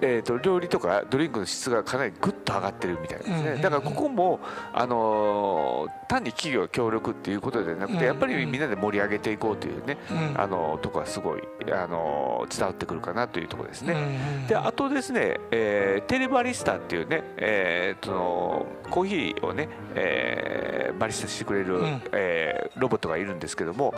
[0.00, 3.56] ええー、と料理とかドリンクの質がかなりぐっと上がってるみたいですね。
[3.62, 4.40] だからここも、
[4.72, 10.40] あのー単に企業協力っていうことではなくてやっぱりみんなで盛り上げていこうというね、うん。
[10.40, 11.42] あのとこはすごい、
[11.72, 14.46] あの伝わってくるかなというところですね。
[14.48, 22.02] であとですね、えーテレバリスタっていうね、えーそのコーヒーをね、えーバリスタしてくれる、うん。
[22.12, 23.94] えーロボットがいるんですけども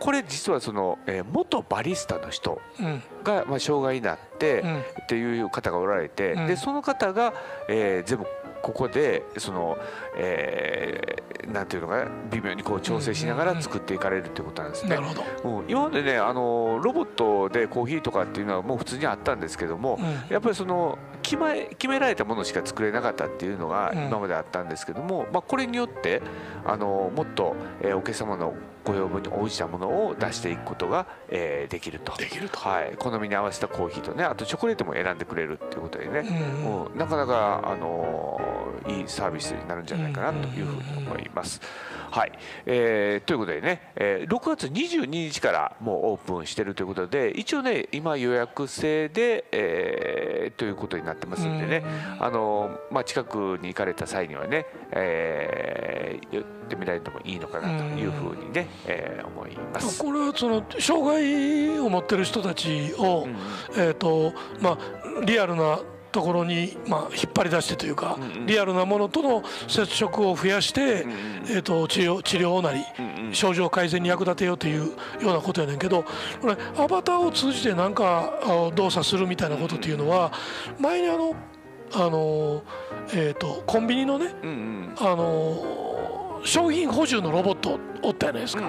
[0.00, 3.02] これ実はその、えー元バリスタの人うん。
[3.22, 4.78] が、まあ、障害になって、うん。
[4.80, 6.46] っていう方がおられて、うん。
[6.46, 7.32] でその方が、
[7.68, 8.26] えー全部
[8.62, 9.76] ここでその、
[10.16, 11.22] えー
[11.52, 14.96] なんていうのかな微妙にこう調整しながら作っていかれるっていうことなんですね。
[15.66, 20.32] 今までねあのロボットでコーヒーとかっていうのはもう普通にあったんですけども、うん。
[20.32, 23.98] やっぱりその決め決められたものしか作れなかったっていうのがうん。
[24.06, 26.22] 今まであったんですけども、まあ、これによって
[26.64, 28.54] あのもっと、えーお客様の
[28.84, 32.16] ご要望に応じたものを出していくことが、えーできると。
[32.16, 32.58] できると。
[32.58, 36.20] はい、好みに合わせたコーヒーとねあとチョコレートも選んでくれるっていうことでね、
[36.64, 36.84] うん。
[36.86, 36.98] うん。
[36.98, 41.60] なかなか、あのーいいサービスになるんじゃないかなというふうに思います。
[42.12, 42.32] はい。
[42.66, 51.82] えーということでね、えー6月22日からもうオープンしてるということで一応ね今予約制で、えーということになってますんでね、
[52.20, 60.02] あのーまあ、近くに行かれた際にはね、えー、寄ってみられてもいいのかなというふうにね、えー思います。
[60.02, 63.26] これはその障害を持ってる人たちを、
[63.76, 64.78] えーとまあ、
[65.24, 65.80] リアルな
[66.12, 71.06] ところに、まあ、引っ張り出してというか、リアルなものとの接触を増やして、
[71.48, 72.84] えー、と治療治療なり、
[73.32, 74.92] 症状改善に役立てようというよ
[75.22, 76.04] うなことやねんけど
[76.40, 80.32] これアバターを通じて何かあ動作するみたいなことっていうのは
[80.78, 81.34] 前にあの
[81.94, 82.62] あの、
[83.12, 84.34] えー、とコンビニのね
[84.98, 85.91] あの
[86.44, 88.68] 商品補充のロボットおったじゃないですか。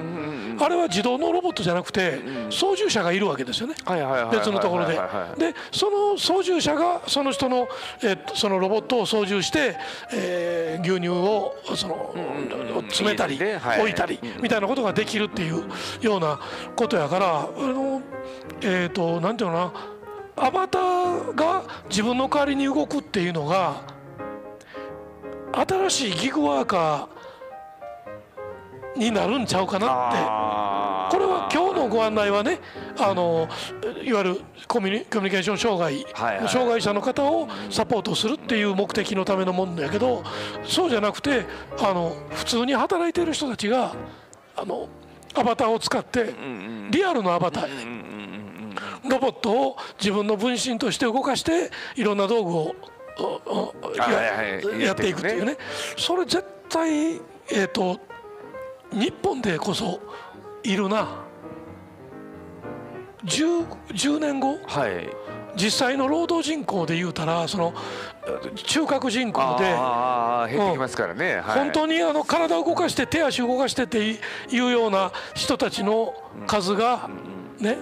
[0.59, 3.76] あれは自動のロボットじゃなくてうん操縦者がいるわけですよね。
[4.32, 4.93] 別のところで。
[4.93, 7.67] でその操縦者がその人の、
[8.03, 9.76] えっと、そのロボットを操縦して、
[10.13, 12.13] えー牛乳をその、
[12.89, 13.39] 詰めたり、
[13.80, 15.63] 置いたり、うんみたいなことができるっていう
[16.01, 16.39] ような
[16.76, 18.01] ことやからあの
[18.61, 19.93] えっ、となんていうのかな。
[20.36, 23.84] アバターが自分の代わりに動くっていうのが
[25.53, 27.12] 新しいギグワーカー
[28.96, 30.64] になるんちゃうかなって。
[31.14, 32.60] これは今日のご案内はね
[32.98, 33.48] あの
[34.04, 36.50] いわゆるコミュニケーション障害、はいはい。
[36.50, 40.24] 障害者の方をサポートするっていう目的のためのものやけど
[40.64, 41.46] そうじゃなくて
[41.80, 43.96] あの普通に働いている人たちが
[44.56, 44.88] あの
[45.36, 46.34] アバターを使って
[46.89, 47.84] リアルのアバターやね。
[47.84, 48.24] うんうんうん
[49.08, 52.76] ロボットを自分の分身として動かしていろんな道具を
[54.80, 55.58] やっていくっていうね。
[55.98, 57.22] それ絶対
[57.52, 58.00] えっ、と
[58.94, 60.00] 日本でこそ
[60.64, 61.24] いるな。
[63.26, 64.60] 10, 10年後？
[64.68, 65.10] はい。
[65.56, 67.74] 実際の労働人口で言うたらその
[68.66, 69.66] 中核人口で。
[70.50, 71.60] 減ってきますからね、はい。
[71.60, 74.20] 本当にあの体を動かして手足を動かしてってい
[74.52, 76.14] うような人たちの
[76.48, 77.10] 数が
[77.60, 77.78] ね、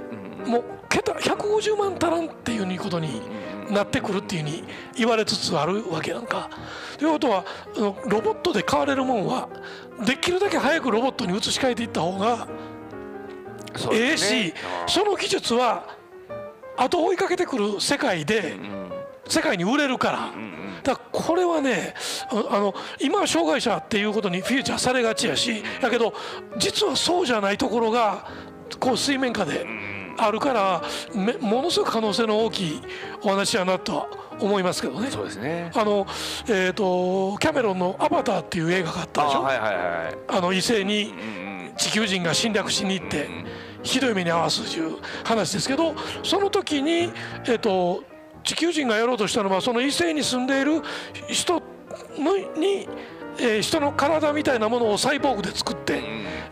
[0.46, 0.64] もう
[1.04, 3.22] 桁150万足らんっていうことに
[3.70, 4.64] なってくるっていうふうに
[4.96, 6.50] 言われつつあるわけなんか。
[6.98, 7.46] ということは
[7.76, 9.50] ロボットで変われるもんは
[10.06, 12.48] できるだけ早くロボットに移し替えていった方が
[13.92, 14.54] ええし
[14.88, 15.86] その技術は
[16.78, 18.56] 後追いかけてくる世界で
[19.28, 20.32] 世界に売れるから。
[20.84, 21.94] だこれはね
[22.32, 26.12] あの今は障害者っていうことにフューチャーされがちやしだけど
[26.58, 28.28] 実はそうじゃないところが
[28.80, 29.68] こう水面下で
[30.18, 30.82] あるから
[31.40, 32.82] ものすごく可能性の大きい
[33.24, 34.08] お話やなとは
[34.40, 35.10] 思いますけどね。
[35.10, 35.72] そうですね。
[35.76, 36.06] あの
[36.48, 39.44] えっ、ー、とキャメロンのアバターっていう映画があったでしょ？
[39.44, 41.14] はいはいはい、あの異性に
[41.78, 43.30] 地球人が侵略しに行って。
[43.84, 47.12] ひどい目に遭わすという話ですけどその時に、
[47.48, 48.04] えーと、
[48.44, 50.84] 地球人がやろうとしたのはその異性に住んでいる
[51.28, 51.64] 人
[52.16, 52.88] のに、
[53.42, 56.02] えー、人の体みたいなものをサイボーグで作って、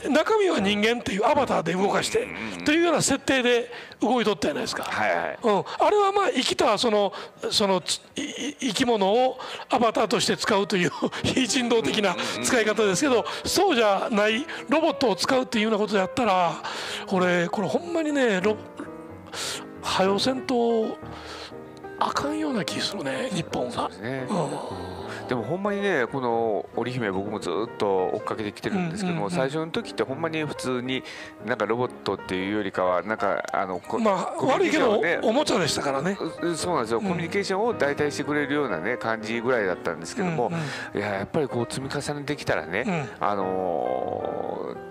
[0.09, 2.27] 中身は人間っていうアバターで動かして、
[2.65, 3.71] というような設定で
[4.01, 7.13] 動いとったじゃないですか、はいはいうん、あれはまあ生きたその
[7.51, 9.37] その生き物を
[9.69, 10.91] アバターとして使うという
[11.23, 16.53] 非人道的な使い方ですけどそうじゃないロボットを使うっていうようなことでやったら
[17.07, 18.55] これこれほんまにねロ
[19.81, 20.97] はよせんと
[21.99, 23.89] あかんような気するね日本が。
[24.01, 24.25] ね。
[24.29, 24.98] うん、
[25.29, 31.03] でもほんまにねこの織姫僕もずっと追っかけてきてるんですけども、最初の時ってほんまに普通に
[31.45, 36.17] なんかロボットっていうよりかはなんかあのまあ悪いけどおもちゃでしたからね。
[36.55, 40.51] そうなんですよ、コミュニケーションを代替してくれるようなね感じぐらいだったんですけども、
[40.95, 44.88] いややっぱりこう積み重ねてきたらね、あのー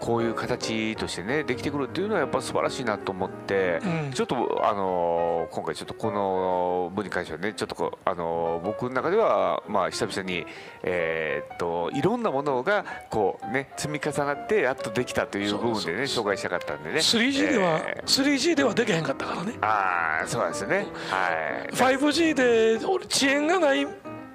[0.00, 10.46] こういう形としてねできてくるっていうのはやっぱ素晴らしいなと思って、うん、ちょっとあの今回ちょっとこの部に関してはねちょっとあの僕の中ではまあ久々に
[10.82, 16.98] えー、っといろんなものがこうね積み重なってやっとできたという部分でね紹介したかったんでね。
[16.98, 19.54] 3G では、えー、3G ではできへんかったからね。
[19.60, 20.86] ああそうですよね。
[21.10, 21.74] はい。
[21.74, 23.86] 5G で遅延がない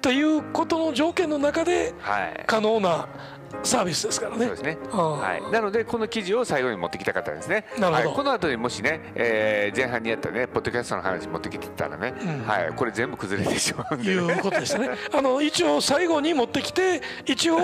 [0.02, 1.94] ということの条件の中で
[2.46, 4.46] 可能な、はいサービスですからね。
[4.46, 4.78] そうですね。
[4.90, 5.52] はい。
[5.52, 7.64] なのでこの記事を最後に持ってきたかったんですね。
[7.78, 8.08] なるほど。
[8.08, 14.90] はい、この後にもしね、えー、前半にやったねポッドキャストの話持ってきてたらね、うん、はいこれ全部崩れてしまうんで、ね、いうことでしたね。
[15.12, 17.58] あの一応最後に持ってきて一応、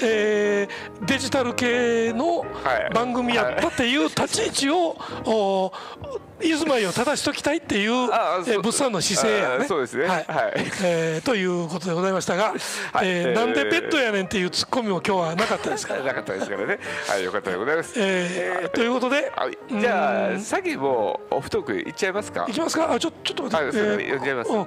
[0.00, 2.44] えー、デジタル系の
[2.94, 5.72] 番組やったっていう立ち位置を、お
[6.26, 9.64] 居住まいを正しときたいっていう、えー、物産の姿勢やね。
[9.66, 10.06] そうですね。
[10.06, 10.24] はい。
[10.28, 12.54] はい、えー、ということでございましたが、
[12.92, 16.02] はい、えー、なんでペットやねんっていうツッコミも今日はなかったですから。
[16.08, 16.78] なかったですからね。
[17.08, 17.92] はい、よかったでございます。
[17.96, 22.46] えー、ということで、はい、じゃあ先もオフトークいっちゃいますか？
[22.48, 22.92] いきますか？
[22.92, 23.64] あ、ちょちょっと待って。
[23.64, 24.50] はい、それ読んじゃいます。
[24.52, 24.66] うん。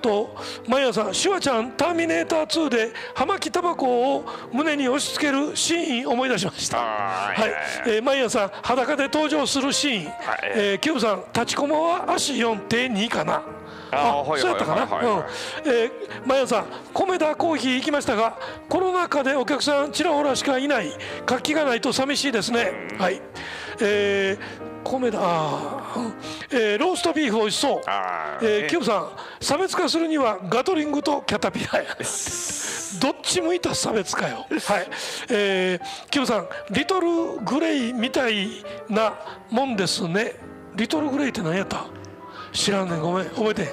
[0.00, 0.36] と
[0.66, 6.78] 毎朝シュワちゃんターミネーター2で葉巻タバコを胸に押し付けるシーン思い出しました。
[6.78, 7.50] はい、
[7.86, 10.14] えー、毎朝裸で登場するシーン、はい、
[10.54, 13.42] えー、キューブさんタチコマは足4手2かな
[13.92, 15.24] あそうやったかな、うん。
[15.64, 15.90] えー、
[16.26, 16.64] 毎朝
[16.94, 18.38] コメダコーヒー行きましたが
[18.68, 20.92] コロナ禍でお客さんちらほらしかいない
[21.26, 22.72] 活気がないと寂しいですね。
[22.98, 23.20] はい。
[23.80, 25.92] えーコメダあ、
[26.50, 27.80] えー、ローストビーフ美味しそう、
[28.42, 31.96] えー、キューブさん差別化するにはガトリングとキャタピラーや。
[33.00, 34.46] どっち向いた差別化よ？
[34.48, 34.88] はい、
[35.28, 37.08] えー、キューブさんリトル
[37.44, 39.12] グレイみたいな
[39.50, 40.36] もんですね。
[40.74, 41.84] リトルグレイって何やった？
[42.52, 43.00] 知らんねん。
[43.00, 43.68] ごめん覚えて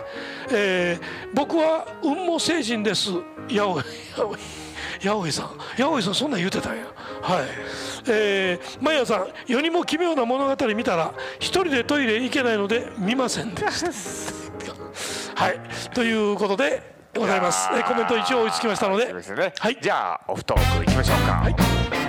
[0.49, 1.01] えー、
[1.33, 3.11] 僕は雲母星人です。
[3.49, 3.83] やおい
[4.17, 4.39] やおい
[4.99, 5.47] 八百さん。
[5.47, 6.83] 八百さんそんなん言うてたんや。
[7.21, 7.45] はい。
[8.09, 14.73] えー、マイヤさん世にも奇妙な物語見たら一人でトイレ行けないので見ませんでした。
[15.43, 15.59] はい。
[15.93, 16.81] ということで
[17.15, 17.69] ございます。
[17.73, 22.06] えコメント一応追いつきましたので、ね、はい、じゃあオフトークいきましょうか、はい